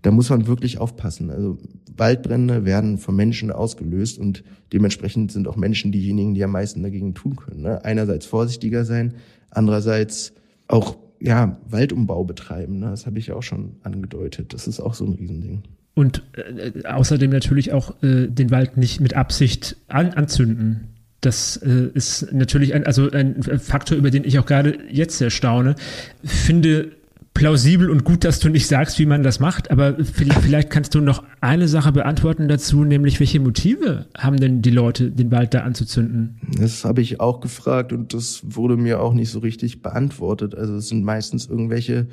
da 0.03 0.11
muss 0.11 0.29
man 0.29 0.47
wirklich 0.47 0.77
aufpassen. 0.77 1.31
Also 1.31 1.57
Waldbrände 1.97 2.67
werden 2.67 2.99
von 2.99 3.17
Menschen 3.17 3.51
ausgelöst 3.51 4.19
und 4.19 4.45
dementsprechend 4.75 5.33
sind 5.33 5.49
auch 5.49 5.57
Menschen 5.57 5.91
diejenigen, 5.91 6.35
die 6.35 6.45
am 6.45 6.53
meisten 6.53 6.83
dagegen 6.83 7.15
tun 7.15 7.37
können. 7.37 7.63
Ne? 7.63 7.83
Einerseits 7.83 8.27
vorsichtiger 8.27 8.85
sein, 8.85 9.15
andererseits 9.49 10.35
auch 10.69 10.99
ja 11.19 11.59
Waldumbau 11.67 12.25
betreiben. 12.25 12.81
Ne? 12.81 12.91
Das 12.91 13.07
habe 13.07 13.19
ich 13.19 13.33
auch 13.33 13.43
schon 13.43 13.77
angedeutet. 13.85 14.53
Das 14.53 14.69
ist 14.69 14.81
auch 14.81 14.93
so 14.93 15.07
ein 15.07 15.15
Riesending. 15.15 15.63
Und 15.97 16.23
äh, 16.35 16.87
außerdem 16.87 17.31
natürlich 17.31 17.73
auch 17.73 18.03
äh, 18.03 18.27
den 18.29 18.51
Wald 18.51 18.77
nicht 18.77 19.01
mit 19.01 19.15
Absicht 19.15 19.77
an, 19.89 20.13
anzünden. 20.13 20.89
Das 21.23 21.57
äh, 21.57 21.89
ist 21.95 22.35
natürlich 22.35 22.75
ein, 22.75 22.85
also 22.87 23.11
ein 23.11 23.43
Faktor, 23.43 23.97
über 23.97 24.11
den 24.11 24.23
ich 24.25 24.39
auch 24.39 24.45
gerade 24.45 24.79
jetzt 24.91 25.17
sehr 25.17 25.31
staune. 25.31 25.75
Finde 26.23 26.93
plausibel 27.33 27.91
und 27.91 28.05
gut, 28.05 28.25
dass 28.25 28.41
du 28.41 28.51
nicht 28.51 28.67
sagst, 28.67 28.99
wie 28.99 29.07
man 29.07 29.23
das 29.23 29.41
macht, 29.41 29.71
aber 29.71 29.97
vielleicht 30.05 30.71
kannst 30.71 30.95
du 30.95 31.01
noch 31.01 31.23
eine 31.41 31.69
Sache 31.69 31.93
beantworten 31.93 32.49
dazu, 32.49 32.85
nämlich 32.85 33.21
welche 33.21 33.41
Motive 33.41 34.07
haben 34.17 34.39
denn 34.39 34.63
die 34.63 34.71
Leute, 34.71 35.11
den 35.11 35.31
Wald 35.31 35.53
da 35.53 35.61
anzuzünden? 35.61 36.41
Das 36.59 36.85
habe 36.85 37.01
ich 37.03 37.21
auch 37.21 37.41
gefragt 37.41 37.93
und 37.93 38.15
das 38.15 38.43
wurde 38.43 38.77
mir 38.77 39.01
auch 39.01 39.13
nicht 39.13 39.31
so 39.31 39.39
richtig 39.39 39.83
beantwortet. 39.83 40.55
Also 40.55 40.77
es 40.77 40.89
sind 40.89 41.05
meistens 41.05 41.47
irgendwelche 41.47 42.07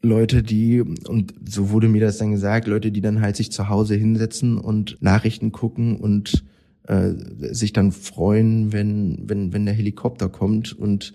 Leute, 0.00 0.42
die, 0.42 0.80
und 0.80 1.34
so 1.48 1.70
wurde 1.70 1.88
mir 1.88 2.00
das 2.00 2.18
dann 2.18 2.30
gesagt, 2.30 2.68
Leute, 2.68 2.92
die 2.92 3.00
dann 3.00 3.20
halt 3.20 3.36
sich 3.36 3.50
zu 3.50 3.68
Hause 3.68 3.96
hinsetzen 3.96 4.58
und 4.58 4.96
Nachrichten 5.00 5.50
gucken 5.50 5.96
und 5.96 6.44
äh, 6.84 7.12
sich 7.52 7.72
dann 7.72 7.92
freuen, 7.92 8.72
wenn, 8.72 9.24
wenn, 9.28 9.52
wenn 9.52 9.66
der 9.66 9.74
Helikopter 9.74 10.28
kommt. 10.28 10.72
Und 10.72 11.14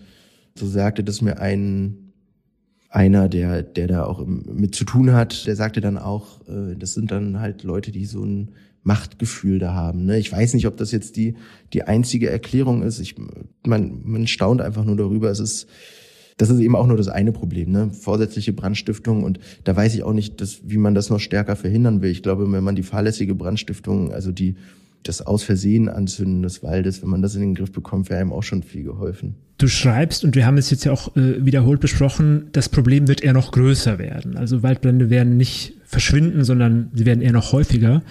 so 0.56 0.68
sagte 0.68 1.04
das 1.04 1.22
mir 1.22 1.40
ein 1.40 2.04
einer, 2.90 3.28
der, 3.28 3.64
der 3.64 3.88
da 3.88 4.06
auch 4.06 4.24
mit 4.26 4.76
zu 4.76 4.86
tun 4.86 5.14
hat, 5.14 5.48
der 5.48 5.56
sagte 5.56 5.82
dann 5.82 5.98
auch, 5.98 6.48
äh, 6.48 6.76
das 6.78 6.94
sind 6.94 7.10
dann 7.10 7.40
halt 7.40 7.64
Leute, 7.64 7.92
die 7.92 8.06
so 8.06 8.24
ein 8.24 8.52
Machtgefühl 8.84 9.58
da 9.58 9.74
haben. 9.74 10.06
Ne? 10.06 10.20
Ich 10.20 10.32
weiß 10.32 10.54
nicht, 10.54 10.68
ob 10.68 10.78
das 10.78 10.92
jetzt 10.92 11.16
die, 11.16 11.36
die 11.74 11.84
einzige 11.84 12.30
Erklärung 12.30 12.84
ist. 12.84 13.00
Ich, 13.00 13.16
man, 13.66 14.02
man 14.04 14.28
staunt 14.28 14.62
einfach 14.62 14.86
nur 14.86 14.98
darüber. 14.98 15.32
Es 15.32 15.40
ist 15.40 15.68
das 16.38 16.50
ist 16.50 16.60
eben 16.60 16.76
auch 16.76 16.88
nur 16.88 16.98
das 16.98 17.08
eine 17.08 17.32
Problem, 17.32 17.72
ne? 17.72 17.92
Vorsätzliche 17.92 18.54
Brandstiftung 18.54 19.24
und 19.24 19.40
da 19.64 19.76
weiß 19.76 19.94
ich 19.96 20.04
auch 20.04 20.14
nicht, 20.14 20.42
dass, 20.42 20.62
wie 20.66 20.78
man 20.78 20.96
das 20.96 21.10
noch 21.10 21.20
stärker 21.20 21.56
verhindern 21.56 22.02
will. 22.02 22.12
Ich 22.12 22.24
glaube, 22.24 22.52
wenn 22.52 22.64
man 22.64 22.76
die 22.76 22.84
fahrlässige 22.84 23.36
Brandstiftung, 23.36 24.12
also 24.12 24.32
die 24.32 24.56
das 25.04 25.22
aus 25.22 25.44
Versehen 25.44 25.90
Anzünden 25.90 26.42
des 26.42 26.64
Waldes, 26.64 27.02
wenn 27.02 27.10
man 27.10 27.22
das 27.22 27.36
in 27.36 27.42
den 27.42 27.56
Griff 27.56 27.72
bekommt, 27.72 28.10
wäre 28.10 28.22
einem 28.22 28.32
auch 28.32 28.44
schon 28.44 28.64
viel 28.64 28.84
geholfen. 28.84 29.36
Du 29.58 29.68
schreibst, 29.68 30.24
und 30.24 30.36
wir 30.36 30.46
haben 30.46 30.58
es 30.58 30.70
jetzt 30.70 30.86
ja 30.86 30.92
auch 30.92 31.16
äh, 31.16 31.46
wiederholt 31.46 31.80
besprochen, 31.80 32.48
das 32.54 32.70
Problem 32.70 33.08
wird 33.08 33.22
eher 33.22 33.34
noch 33.34 33.52
größer 33.52 34.00
werden. 34.00 34.38
Also 34.38 34.64
Waldbrände 34.64 35.10
werden 35.10 35.38
nicht 35.38 35.74
verschwinden, 35.86 36.44
sondern 36.44 36.90
sie 36.94 37.06
werden 37.06 37.22
eher 37.22 37.34
noch 37.34 37.52
häufiger. 37.52 38.02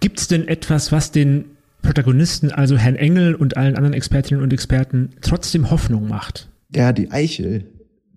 Gibt 0.00 0.20
es 0.20 0.28
denn 0.28 0.46
etwas, 0.46 0.92
was 0.92 1.10
den 1.10 1.46
Protagonisten, 1.82 2.50
also 2.50 2.76
Herrn 2.76 2.96
Engel 2.96 3.34
und 3.34 3.56
allen 3.56 3.76
anderen 3.76 3.94
Expertinnen 3.94 4.42
und 4.42 4.52
Experten, 4.52 5.10
trotzdem 5.22 5.70
Hoffnung 5.70 6.08
macht? 6.08 6.49
Ja, 6.74 6.92
die 6.92 7.10
Eichel, 7.10 7.66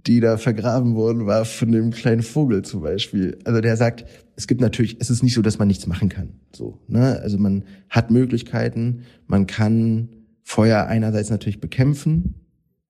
die 0.06 0.20
da 0.20 0.38
vergraben 0.38 0.96
worden 0.96 1.26
war 1.26 1.46
von 1.46 1.72
dem 1.72 1.92
kleinen 1.92 2.24
Vogel 2.24 2.64
zum 2.64 2.82
Beispiel. 2.82 3.38
Also 3.46 3.62
der 3.62 3.78
sagt, 3.78 4.06
es 4.36 4.48
gibt 4.48 4.62
natürlich, 4.62 4.98
es 5.00 5.10
ist 5.10 5.24
nicht 5.24 5.34
so, 5.34 5.42
dass 5.42 5.60
man 5.60 5.68
nichts 5.68 5.88
machen 5.88 6.10
kann. 6.10 6.30
So, 6.54 6.80
ne? 6.88 7.20
Also 7.22 7.38
man 7.38 7.64
hat 7.90 8.12
Möglichkeiten, 8.12 9.04
man 9.28 9.48
kann 9.48 10.10
Feuer 10.44 10.86
einerseits 10.88 11.30
natürlich 11.30 11.62
bekämpfen. 11.62 12.36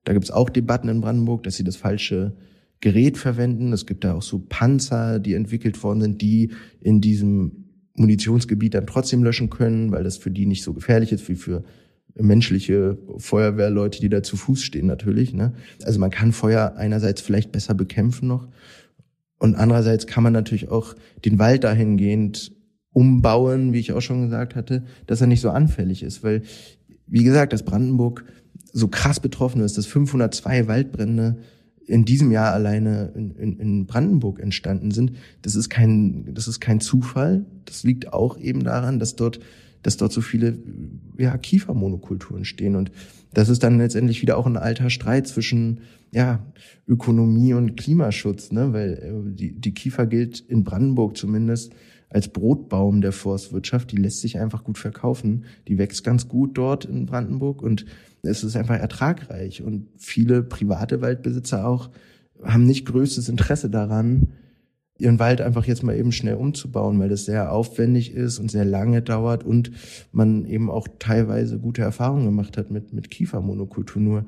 Da 0.05 0.13
gibt's 0.13 0.31
auch 0.31 0.49
Debatten 0.49 0.89
in 0.89 1.01
Brandenburg, 1.01 1.43
dass 1.43 1.55
sie 1.55 1.63
das 1.63 1.75
falsche 1.75 2.35
Gerät 2.81 3.17
verwenden. 3.17 3.71
Es 3.71 3.85
gibt 3.85 4.03
da 4.03 4.15
auch 4.15 4.21
so 4.21 4.39
Panzer, 4.39 5.19
die 5.19 5.35
entwickelt 5.35 5.81
worden 5.83 6.01
sind, 6.01 6.21
die 6.21 6.51
in 6.81 6.99
diesem 6.99 7.63
Munitionsgebiet 7.95 8.73
dann 8.73 8.87
trotzdem 8.87 9.23
löschen 9.23 9.49
können, 9.49 9.91
weil 9.91 10.03
das 10.03 10.17
für 10.17 10.31
die 10.31 10.45
nicht 10.45 10.63
so 10.63 10.73
gefährlich 10.73 11.11
ist 11.11 11.29
wie 11.29 11.35
für 11.35 11.63
menschliche 12.15 12.97
Feuerwehrleute, 13.17 13.99
die 13.99 14.09
da 14.09 14.21
zu 14.21 14.37
Fuß 14.37 14.61
stehen 14.61 14.85
natürlich. 14.85 15.33
Ne? 15.33 15.53
Also 15.83 15.99
man 15.99 16.11
kann 16.11 16.31
Feuer 16.31 16.75
einerseits 16.77 17.21
vielleicht 17.21 17.51
besser 17.51 17.73
bekämpfen 17.73 18.27
noch 18.27 18.47
und 19.39 19.55
andererseits 19.55 20.07
kann 20.07 20.23
man 20.23 20.31
natürlich 20.31 20.69
auch 20.69 20.95
den 21.25 21.37
Wald 21.37 21.65
dahingehend 21.65 22.53
umbauen, 22.93 23.73
wie 23.73 23.79
ich 23.79 23.91
auch 23.91 24.01
schon 24.01 24.21
gesagt 24.21 24.55
hatte, 24.55 24.85
dass 25.05 25.19
er 25.19 25.27
nicht 25.27 25.41
so 25.41 25.49
anfällig 25.49 26.01
ist, 26.03 26.23
weil 26.23 26.43
wie 27.07 27.25
gesagt, 27.25 27.51
dass 27.51 27.63
Brandenburg 27.63 28.23
so 28.71 28.87
krass 28.87 29.19
betroffen 29.19 29.61
ist, 29.61 29.77
dass 29.77 29.85
502 29.85 30.67
Waldbrände 30.67 31.39
in 31.85 32.05
diesem 32.05 32.31
Jahr 32.31 32.53
alleine 32.53 33.11
in, 33.15 33.31
in, 33.31 33.59
in 33.59 33.85
Brandenburg 33.85 34.39
entstanden 34.39 34.91
sind. 34.91 35.13
Das 35.41 35.55
ist 35.55 35.69
kein, 35.69 36.33
das 36.33 36.47
ist 36.47 36.61
kein 36.61 36.79
Zufall. 36.79 37.45
Das 37.65 37.83
liegt 37.83 38.13
auch 38.13 38.37
eben 38.37 38.63
daran, 38.63 38.99
dass 38.99 39.17
dort 39.17 39.39
dass 39.83 39.97
dort 39.97 40.11
so 40.11 40.21
viele 40.21 40.57
ja, 41.17 41.37
Kiefermonokulturen 41.37 42.45
stehen. 42.45 42.75
Und 42.75 42.91
das 43.33 43.49
ist 43.49 43.63
dann 43.63 43.77
letztendlich 43.77 44.21
wieder 44.21 44.37
auch 44.37 44.47
ein 44.47 44.57
alter 44.57 44.89
Streit 44.89 45.27
zwischen 45.27 45.81
ja, 46.11 46.45
Ökonomie 46.87 47.53
und 47.53 47.75
Klimaschutz, 47.75 48.51
ne? 48.51 48.73
weil 48.73 48.93
äh, 48.93 49.35
die, 49.35 49.59
die 49.59 49.73
Kiefer 49.73 50.07
gilt 50.07 50.39
in 50.39 50.63
Brandenburg 50.63 51.17
zumindest 51.17 51.73
als 52.09 52.27
Brotbaum 52.29 53.01
der 53.01 53.11
Forstwirtschaft. 53.11 53.91
Die 53.91 53.97
lässt 53.97 54.21
sich 54.21 54.39
einfach 54.39 54.63
gut 54.63 54.77
verkaufen. 54.77 55.45
Die 55.67 55.77
wächst 55.77 56.03
ganz 56.03 56.27
gut 56.27 56.57
dort 56.57 56.85
in 56.85 57.05
Brandenburg 57.05 57.61
und 57.61 57.85
es 58.21 58.43
ist 58.43 58.55
einfach 58.55 58.75
ertragreich. 58.75 59.63
Und 59.63 59.87
viele 59.97 60.43
private 60.43 61.01
Waldbesitzer 61.01 61.67
auch 61.67 61.89
haben 62.43 62.65
nicht 62.65 62.85
größtes 62.85 63.29
Interesse 63.29 63.69
daran, 63.69 64.29
ihren 64.97 65.19
Wald 65.19 65.41
einfach 65.41 65.65
jetzt 65.65 65.83
mal 65.83 65.97
eben 65.97 66.11
schnell 66.11 66.35
umzubauen, 66.35 66.99
weil 66.99 67.09
das 67.09 67.25
sehr 67.25 67.51
aufwendig 67.51 68.13
ist 68.13 68.39
und 68.39 68.51
sehr 68.51 68.65
lange 68.65 69.01
dauert 69.01 69.43
und 69.43 69.71
man 70.11 70.45
eben 70.45 70.69
auch 70.69 70.87
teilweise 70.99 71.59
gute 71.59 71.81
Erfahrungen 71.81 72.25
gemacht 72.25 72.57
hat 72.57 72.71
mit, 72.71 72.93
mit 72.93 73.09
Kiefermonokultur. 73.09 74.01
Nur 74.01 74.25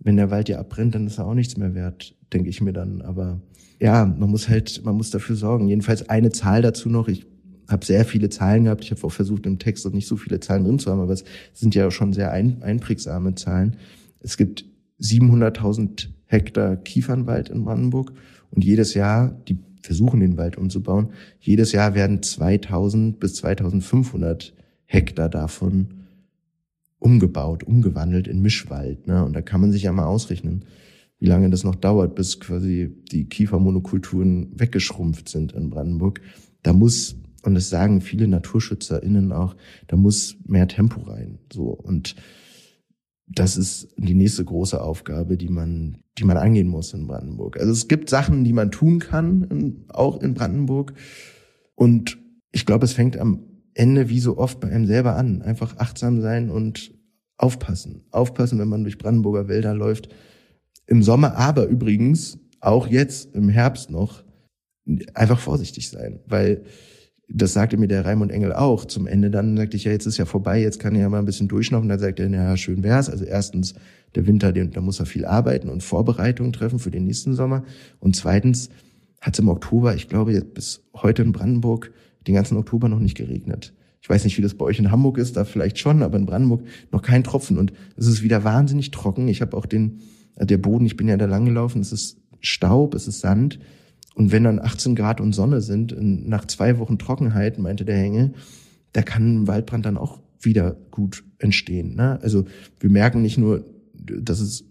wenn 0.00 0.16
der 0.16 0.30
Wald 0.30 0.48
ja 0.48 0.58
abbrennt, 0.58 0.94
dann 0.94 1.06
ist 1.06 1.18
er 1.18 1.26
auch 1.26 1.34
nichts 1.34 1.56
mehr 1.56 1.74
wert, 1.74 2.14
denke 2.32 2.48
ich 2.48 2.60
mir 2.60 2.72
dann. 2.72 3.02
Aber 3.02 3.40
ja, 3.80 4.04
man 4.04 4.30
muss 4.30 4.48
halt, 4.48 4.82
man 4.84 4.96
muss 4.96 5.10
dafür 5.10 5.36
sorgen. 5.36 5.68
Jedenfalls 5.68 6.08
eine 6.08 6.30
Zahl 6.30 6.62
dazu 6.62 6.88
noch. 6.88 7.08
Ich 7.08 7.26
habe 7.68 7.84
sehr 7.84 8.04
viele 8.04 8.28
Zahlen 8.28 8.64
gehabt. 8.64 8.84
Ich 8.84 8.90
habe 8.92 9.02
auch 9.04 9.12
versucht, 9.12 9.46
im 9.46 9.58
Text 9.58 9.92
nicht 9.92 10.06
so 10.06 10.16
viele 10.16 10.40
Zahlen 10.40 10.64
drin 10.64 10.78
zu 10.78 10.90
haben, 10.90 11.00
aber 11.00 11.12
es 11.12 11.24
sind 11.52 11.74
ja 11.74 11.90
schon 11.90 12.12
sehr 12.12 12.30
ein, 12.30 12.62
einprägsame 12.62 13.34
Zahlen. 13.34 13.76
Es 14.20 14.36
gibt 14.36 14.64
700.000 15.00 16.08
Hektar 16.26 16.76
Kiefernwald 16.76 17.48
in 17.48 17.64
Brandenburg 17.64 18.12
und 18.50 18.64
jedes 18.64 18.94
Jahr, 18.94 19.36
die 19.48 19.58
versuchen, 19.84 20.20
den 20.20 20.38
Wald 20.38 20.56
umzubauen. 20.56 21.10
Jedes 21.38 21.72
Jahr 21.72 21.94
werden 21.94 22.22
2000 22.22 23.20
bis 23.20 23.34
2500 23.34 24.54
Hektar 24.86 25.28
davon 25.28 26.04
umgebaut, 26.98 27.64
umgewandelt 27.64 28.26
in 28.26 28.40
Mischwald. 28.40 29.06
Ne? 29.06 29.22
Und 29.22 29.34
da 29.34 29.42
kann 29.42 29.60
man 29.60 29.72
sich 29.72 29.82
ja 29.82 29.92
mal 29.92 30.06
ausrechnen, 30.06 30.64
wie 31.18 31.26
lange 31.26 31.50
das 31.50 31.64
noch 31.64 31.74
dauert, 31.74 32.14
bis 32.14 32.40
quasi 32.40 32.96
die 33.12 33.26
Kiefermonokulturen 33.26 34.58
weggeschrumpft 34.58 35.28
sind 35.28 35.52
in 35.52 35.68
Brandenburg. 35.68 36.22
Da 36.62 36.72
muss, 36.72 37.16
und 37.42 37.54
das 37.54 37.68
sagen 37.68 38.00
viele 38.00 38.26
NaturschützerInnen 38.26 39.32
auch, 39.32 39.54
da 39.86 39.96
muss 39.96 40.36
mehr 40.46 40.66
Tempo 40.66 41.02
rein. 41.02 41.38
So. 41.52 41.64
Und 41.64 42.16
das 43.26 43.58
ist 43.58 43.88
die 43.98 44.14
nächste 44.14 44.44
große 44.44 44.80
Aufgabe, 44.80 45.36
die 45.36 45.50
man, 45.50 45.98
die 46.18 46.24
man 46.24 46.36
angehen 46.36 46.68
muss 46.68 46.92
in 46.92 47.06
Brandenburg. 47.06 47.58
Also 47.58 47.72
es 47.72 47.88
gibt 47.88 48.08
Sachen, 48.08 48.44
die 48.44 48.52
man 48.52 48.70
tun 48.70 49.00
kann, 49.00 49.44
in, 49.50 49.84
auch 49.88 50.20
in 50.20 50.34
Brandenburg. 50.34 50.94
Und 51.74 52.18
ich 52.52 52.66
glaube, 52.66 52.84
es 52.84 52.92
fängt 52.92 53.16
am 53.16 53.44
Ende 53.74 54.08
wie 54.08 54.20
so 54.20 54.38
oft 54.38 54.60
bei 54.60 54.70
einem 54.70 54.86
selber 54.86 55.16
an. 55.16 55.42
Einfach 55.42 55.76
achtsam 55.78 56.20
sein 56.20 56.50
und 56.50 56.92
aufpassen. 57.36 58.04
Aufpassen, 58.10 58.58
wenn 58.58 58.68
man 58.68 58.84
durch 58.84 58.98
Brandenburger 58.98 59.48
Wälder 59.48 59.74
läuft. 59.74 60.08
Im 60.86 61.02
Sommer, 61.02 61.36
aber 61.36 61.66
übrigens 61.66 62.38
auch 62.60 62.86
jetzt 62.86 63.34
im 63.34 63.48
Herbst 63.48 63.90
noch 63.90 64.22
einfach 65.14 65.38
vorsichtig 65.38 65.88
sein, 65.88 66.20
weil 66.26 66.64
das 67.28 67.54
sagte 67.54 67.76
mir 67.78 67.88
der 67.88 68.04
Raimund 68.04 68.30
Engel 68.30 68.52
auch. 68.52 68.84
Zum 68.84 69.06
Ende 69.06 69.30
dann 69.30 69.56
sagte 69.56 69.76
ich, 69.76 69.84
ja, 69.84 69.92
jetzt 69.92 70.06
ist 70.06 70.18
ja 70.18 70.26
vorbei, 70.26 70.60
jetzt 70.60 70.78
kann 70.78 70.94
ich 70.94 71.00
ja 71.00 71.08
mal 71.08 71.18
ein 71.18 71.24
bisschen 71.24 71.48
durchschnaufen. 71.48 71.88
Dann 71.88 71.98
sagt 71.98 72.20
er, 72.20 72.28
ja, 72.28 72.56
schön 72.56 72.82
wär's. 72.82 73.08
Also 73.08 73.24
erstens, 73.24 73.74
der 74.14 74.26
Winter, 74.26 74.52
da 74.52 74.80
muss 74.80 75.00
er 75.00 75.06
viel 75.06 75.24
arbeiten 75.24 75.68
und 75.68 75.82
Vorbereitungen 75.82 76.52
treffen 76.52 76.78
für 76.78 76.90
den 76.90 77.04
nächsten 77.04 77.34
Sommer. 77.34 77.64
Und 78.00 78.16
zweitens 78.16 78.70
hat 79.20 79.34
es 79.34 79.40
im 79.40 79.48
Oktober, 79.48 79.94
ich 79.94 80.08
glaube, 80.08 80.40
bis 80.40 80.84
heute 80.94 81.22
in 81.22 81.32
Brandenburg, 81.32 81.92
den 82.26 82.34
ganzen 82.34 82.56
Oktober 82.56 82.88
noch 82.88 83.00
nicht 83.00 83.16
geregnet. 83.16 83.74
Ich 84.00 84.08
weiß 84.08 84.24
nicht, 84.24 84.36
wie 84.36 84.42
das 84.42 84.54
bei 84.54 84.66
euch 84.66 84.78
in 84.78 84.90
Hamburg 84.90 85.18
ist, 85.18 85.36
da 85.36 85.44
vielleicht 85.44 85.78
schon, 85.78 86.02
aber 86.02 86.18
in 86.18 86.26
Brandenburg 86.26 86.62
noch 86.92 87.02
kein 87.02 87.24
Tropfen. 87.24 87.56
Und 87.56 87.72
es 87.96 88.06
ist 88.06 88.22
wieder 88.22 88.44
wahnsinnig 88.44 88.90
trocken. 88.90 89.28
Ich 89.28 89.40
habe 89.40 89.56
auch 89.56 89.66
den, 89.66 90.00
äh, 90.36 90.44
der 90.44 90.58
Boden, 90.58 90.84
ich 90.84 90.96
bin 90.96 91.08
ja 91.08 91.16
da 91.16 91.24
lang 91.24 91.46
gelaufen, 91.46 91.80
es 91.80 91.92
ist 91.92 92.18
Staub, 92.40 92.94
es 92.94 93.08
ist 93.08 93.20
Sand. 93.20 93.58
Und 94.14 94.30
wenn 94.30 94.44
dann 94.44 94.60
18 94.60 94.94
Grad 94.94 95.20
und 95.20 95.32
Sonne 95.32 95.60
sind, 95.60 95.96
nach 95.98 96.46
zwei 96.46 96.78
Wochen 96.78 96.98
Trockenheit, 96.98 97.58
meinte 97.58 97.84
der 97.84 97.96
Hänge, 97.96 98.34
da 98.92 99.02
kann 99.02 99.42
ein 99.42 99.46
Waldbrand 99.48 99.86
dann 99.86 99.96
auch 99.96 100.20
wieder 100.38 100.76
gut 100.90 101.24
entstehen. 101.38 101.96
Ne? 101.96 102.18
Also 102.22 102.44
wir 102.78 102.90
merken 102.90 103.22
nicht 103.22 103.38
nur, 103.38 103.64
dass 104.04 104.40
es 104.40 104.64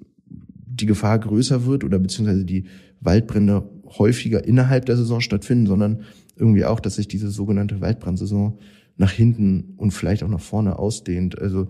die 0.65 0.85
Gefahr 0.85 1.19
größer 1.19 1.65
wird 1.65 1.83
oder 1.83 1.99
beziehungsweise 1.99 2.45
die 2.45 2.65
Waldbrände 3.01 3.69
häufiger 3.85 4.43
innerhalb 4.45 4.85
der 4.85 4.97
Saison 4.97 5.21
stattfinden, 5.21 5.67
sondern 5.67 6.01
irgendwie 6.35 6.65
auch, 6.65 6.79
dass 6.79 6.95
sich 6.95 7.07
diese 7.07 7.29
sogenannte 7.29 7.81
Waldbrandsaison 7.81 8.57
nach 8.97 9.11
hinten 9.11 9.73
und 9.77 9.91
vielleicht 9.91 10.23
auch 10.23 10.29
nach 10.29 10.39
vorne 10.39 10.79
ausdehnt. 10.79 11.39
Also 11.39 11.67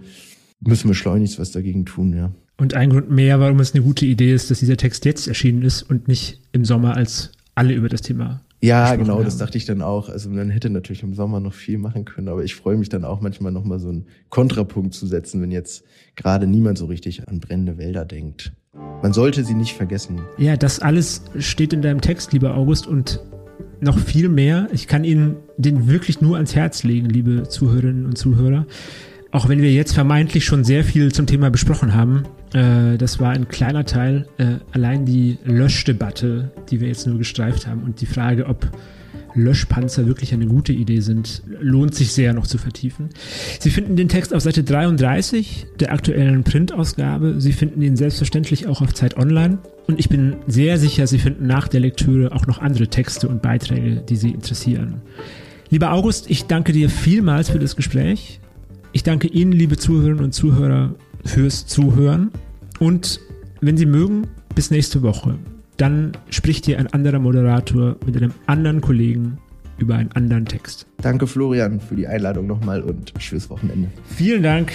müssen 0.60 0.90
wir 0.90 0.96
schleunigst 0.96 1.40
was 1.40 1.52
dagegen 1.52 1.86
tun, 1.86 2.14
ja. 2.14 2.32
Und 2.58 2.76
ein 2.76 2.92
Grund 2.92 3.10
mehr, 3.10 3.40
warum 3.40 3.60
es 3.60 3.74
eine 3.74 3.84
gute 3.84 4.06
Idee 4.06 4.34
ist, 4.34 4.52
dass 4.52 4.60
dieser 4.60 4.78
Text 4.78 5.06
jetzt 5.06 5.28
erschienen 5.28 5.64
ist 5.64 5.84
und 5.84 6.08
nicht 6.08 6.40
im 6.52 6.66
Sommer 6.66 6.96
als 6.96 7.32
alle 7.56 7.74
über 7.74 7.90
das 7.90 8.02
Thema. 8.02 8.42
Ja, 8.64 8.96
genau, 8.96 9.16
haben. 9.16 9.26
das 9.26 9.38
dachte 9.38 9.58
ich 9.58 9.66
dann 9.66 9.82
auch. 9.82 10.08
Also 10.08 10.30
man 10.30 10.50
hätte 10.50 10.70
natürlich 10.70 11.04
im 11.04 11.14
Sommer 11.14 11.42
noch 11.42 11.54
viel 11.54 11.78
machen 11.78 12.06
können, 12.06 12.30
aber 12.30 12.46
ich 12.46 12.56
freue 12.56 12.78
mich 12.78 12.88
dann 12.88 13.04
auch 13.04 13.20
manchmal 13.20 13.52
nochmal 13.52 13.78
so 13.78 13.90
einen 13.90 14.06
Kontrapunkt 14.30 14.94
zu 14.94 15.06
setzen, 15.06 15.42
wenn 15.42 15.52
jetzt 15.52 15.84
gerade 16.16 16.48
niemand 16.48 16.78
so 16.78 16.86
richtig 16.86 17.28
an 17.28 17.42
brennende 17.42 17.78
Wälder 17.78 18.06
denkt. 18.06 18.54
Man 19.02 19.12
sollte 19.12 19.44
sie 19.44 19.54
nicht 19.54 19.74
vergessen. 19.74 20.22
Ja, 20.38 20.56
das 20.56 20.80
alles 20.80 21.24
steht 21.38 21.74
in 21.74 21.82
deinem 21.82 22.00
Text, 22.00 22.32
lieber 22.32 22.56
August, 22.56 22.88
und 22.88 23.20
noch 23.82 24.00
viel 24.00 24.30
mehr. 24.30 24.70
Ich 24.72 24.88
kann 24.88 25.04
Ihnen 25.04 25.36
den 25.58 25.90
wirklich 25.90 26.22
nur 26.22 26.38
ans 26.38 26.56
Herz 26.56 26.84
legen, 26.84 27.10
liebe 27.10 27.44
Zuhörerinnen 27.44 28.06
und 28.06 28.18
Zuhörer. 28.18 28.66
Auch 29.32 29.50
wenn 29.50 29.62
wir 29.62 29.74
jetzt 29.74 29.94
vermeintlich 29.94 30.46
schon 30.46 30.64
sehr 30.64 30.86
viel 30.86 31.12
zum 31.12 31.28
Thema 31.28 31.50
besprochen 31.50 31.94
haben, 31.96 32.24
äh, 32.54 32.98
das 32.98 33.20
war 33.20 33.32
ein 33.32 33.48
kleiner 33.48 33.86
Teil. 33.86 34.28
Äh, 34.38 34.56
allein 34.72 35.06
die 35.06 35.38
Löschdebatte, 35.44 36.52
die 36.70 36.80
wir 36.80 36.88
jetzt 36.88 37.08
nur 37.08 37.18
gestreift 37.18 37.68
haben 37.68 37.84
und 37.84 38.02
die 38.02 38.06
Frage, 38.06 38.46
ob 38.46 38.70
Löschpanzer 39.36 40.06
wirklich 40.06 40.34
eine 40.34 40.46
gute 40.46 40.74
Idee 40.74 41.00
sind, 41.00 41.42
lohnt 41.60 41.96
sich 41.96 42.12
sehr 42.12 42.34
noch 42.34 42.48
zu 42.48 42.58
vertiefen. 42.58 43.10
Sie 43.60 43.72
finden 43.72 43.96
den 43.96 44.10
Text 44.10 44.34
auf 44.34 44.42
Seite 44.42 44.64
33 44.64 45.66
der 45.80 45.92
aktuellen 45.92 46.44
Printausgabe. 46.44 47.42
Sie 47.42 47.54
finden 47.54 47.82
ihn 47.82 47.96
selbstverständlich 47.96 48.68
auch 48.68 48.82
auf 48.82 48.94
Zeit 48.94 49.18
Online. 49.18 49.58
Und 49.88 50.00
ich 50.00 50.10
bin 50.10 50.36
sehr 50.48 50.78
sicher, 50.78 51.08
Sie 51.08 51.20
finden 51.20 51.48
nach 51.48 51.68
der 51.68 51.80
Lektüre 51.80 52.32
auch 52.32 52.48
noch 52.48 52.60
andere 52.60 52.88
Texte 52.88 53.28
und 53.28 53.42
Beiträge, 53.42 54.04
die 54.08 54.16
Sie 54.16 54.30
interessieren. 54.30 55.02
Lieber 55.70 55.92
August, 55.92 56.30
ich 56.30 56.46
danke 56.46 56.72
dir 56.72 56.90
vielmals 56.90 57.50
für 57.50 57.60
das 57.60 57.76
Gespräch. 57.76 58.40
Ich 58.92 59.02
danke 59.02 59.28
Ihnen, 59.28 59.52
liebe 59.52 59.76
Zuhörerinnen 59.78 60.24
und 60.24 60.34
Zuhörer, 60.34 60.94
fürs 61.24 61.66
Zuhören. 61.66 62.32
Und 62.80 63.20
wenn 63.62 63.78
Sie 63.78 63.86
mögen, 63.86 64.28
bis 64.56 64.72
nächste 64.72 65.02
Woche. 65.02 65.38
Dann 65.78 66.12
spricht 66.30 66.68
dir 66.68 66.78
ein 66.80 66.88
anderer 66.88 67.20
Moderator 67.20 67.96
mit 68.06 68.16
einem 68.16 68.34
anderen 68.46 68.82
Kollegen 68.82 69.38
über 69.78 69.96
einen 69.96 70.12
anderen 70.12 70.46
Text. 70.46 70.86
Danke 71.02 71.26
Florian 71.28 71.80
für 71.80 71.96
die 71.96 72.08
Einladung 72.08 72.48
nochmal 72.48 72.82
und 72.82 73.14
schönes 73.18 73.50
Wochenende. 73.50 73.90
Vielen 74.06 74.44
Dank. 74.44 74.72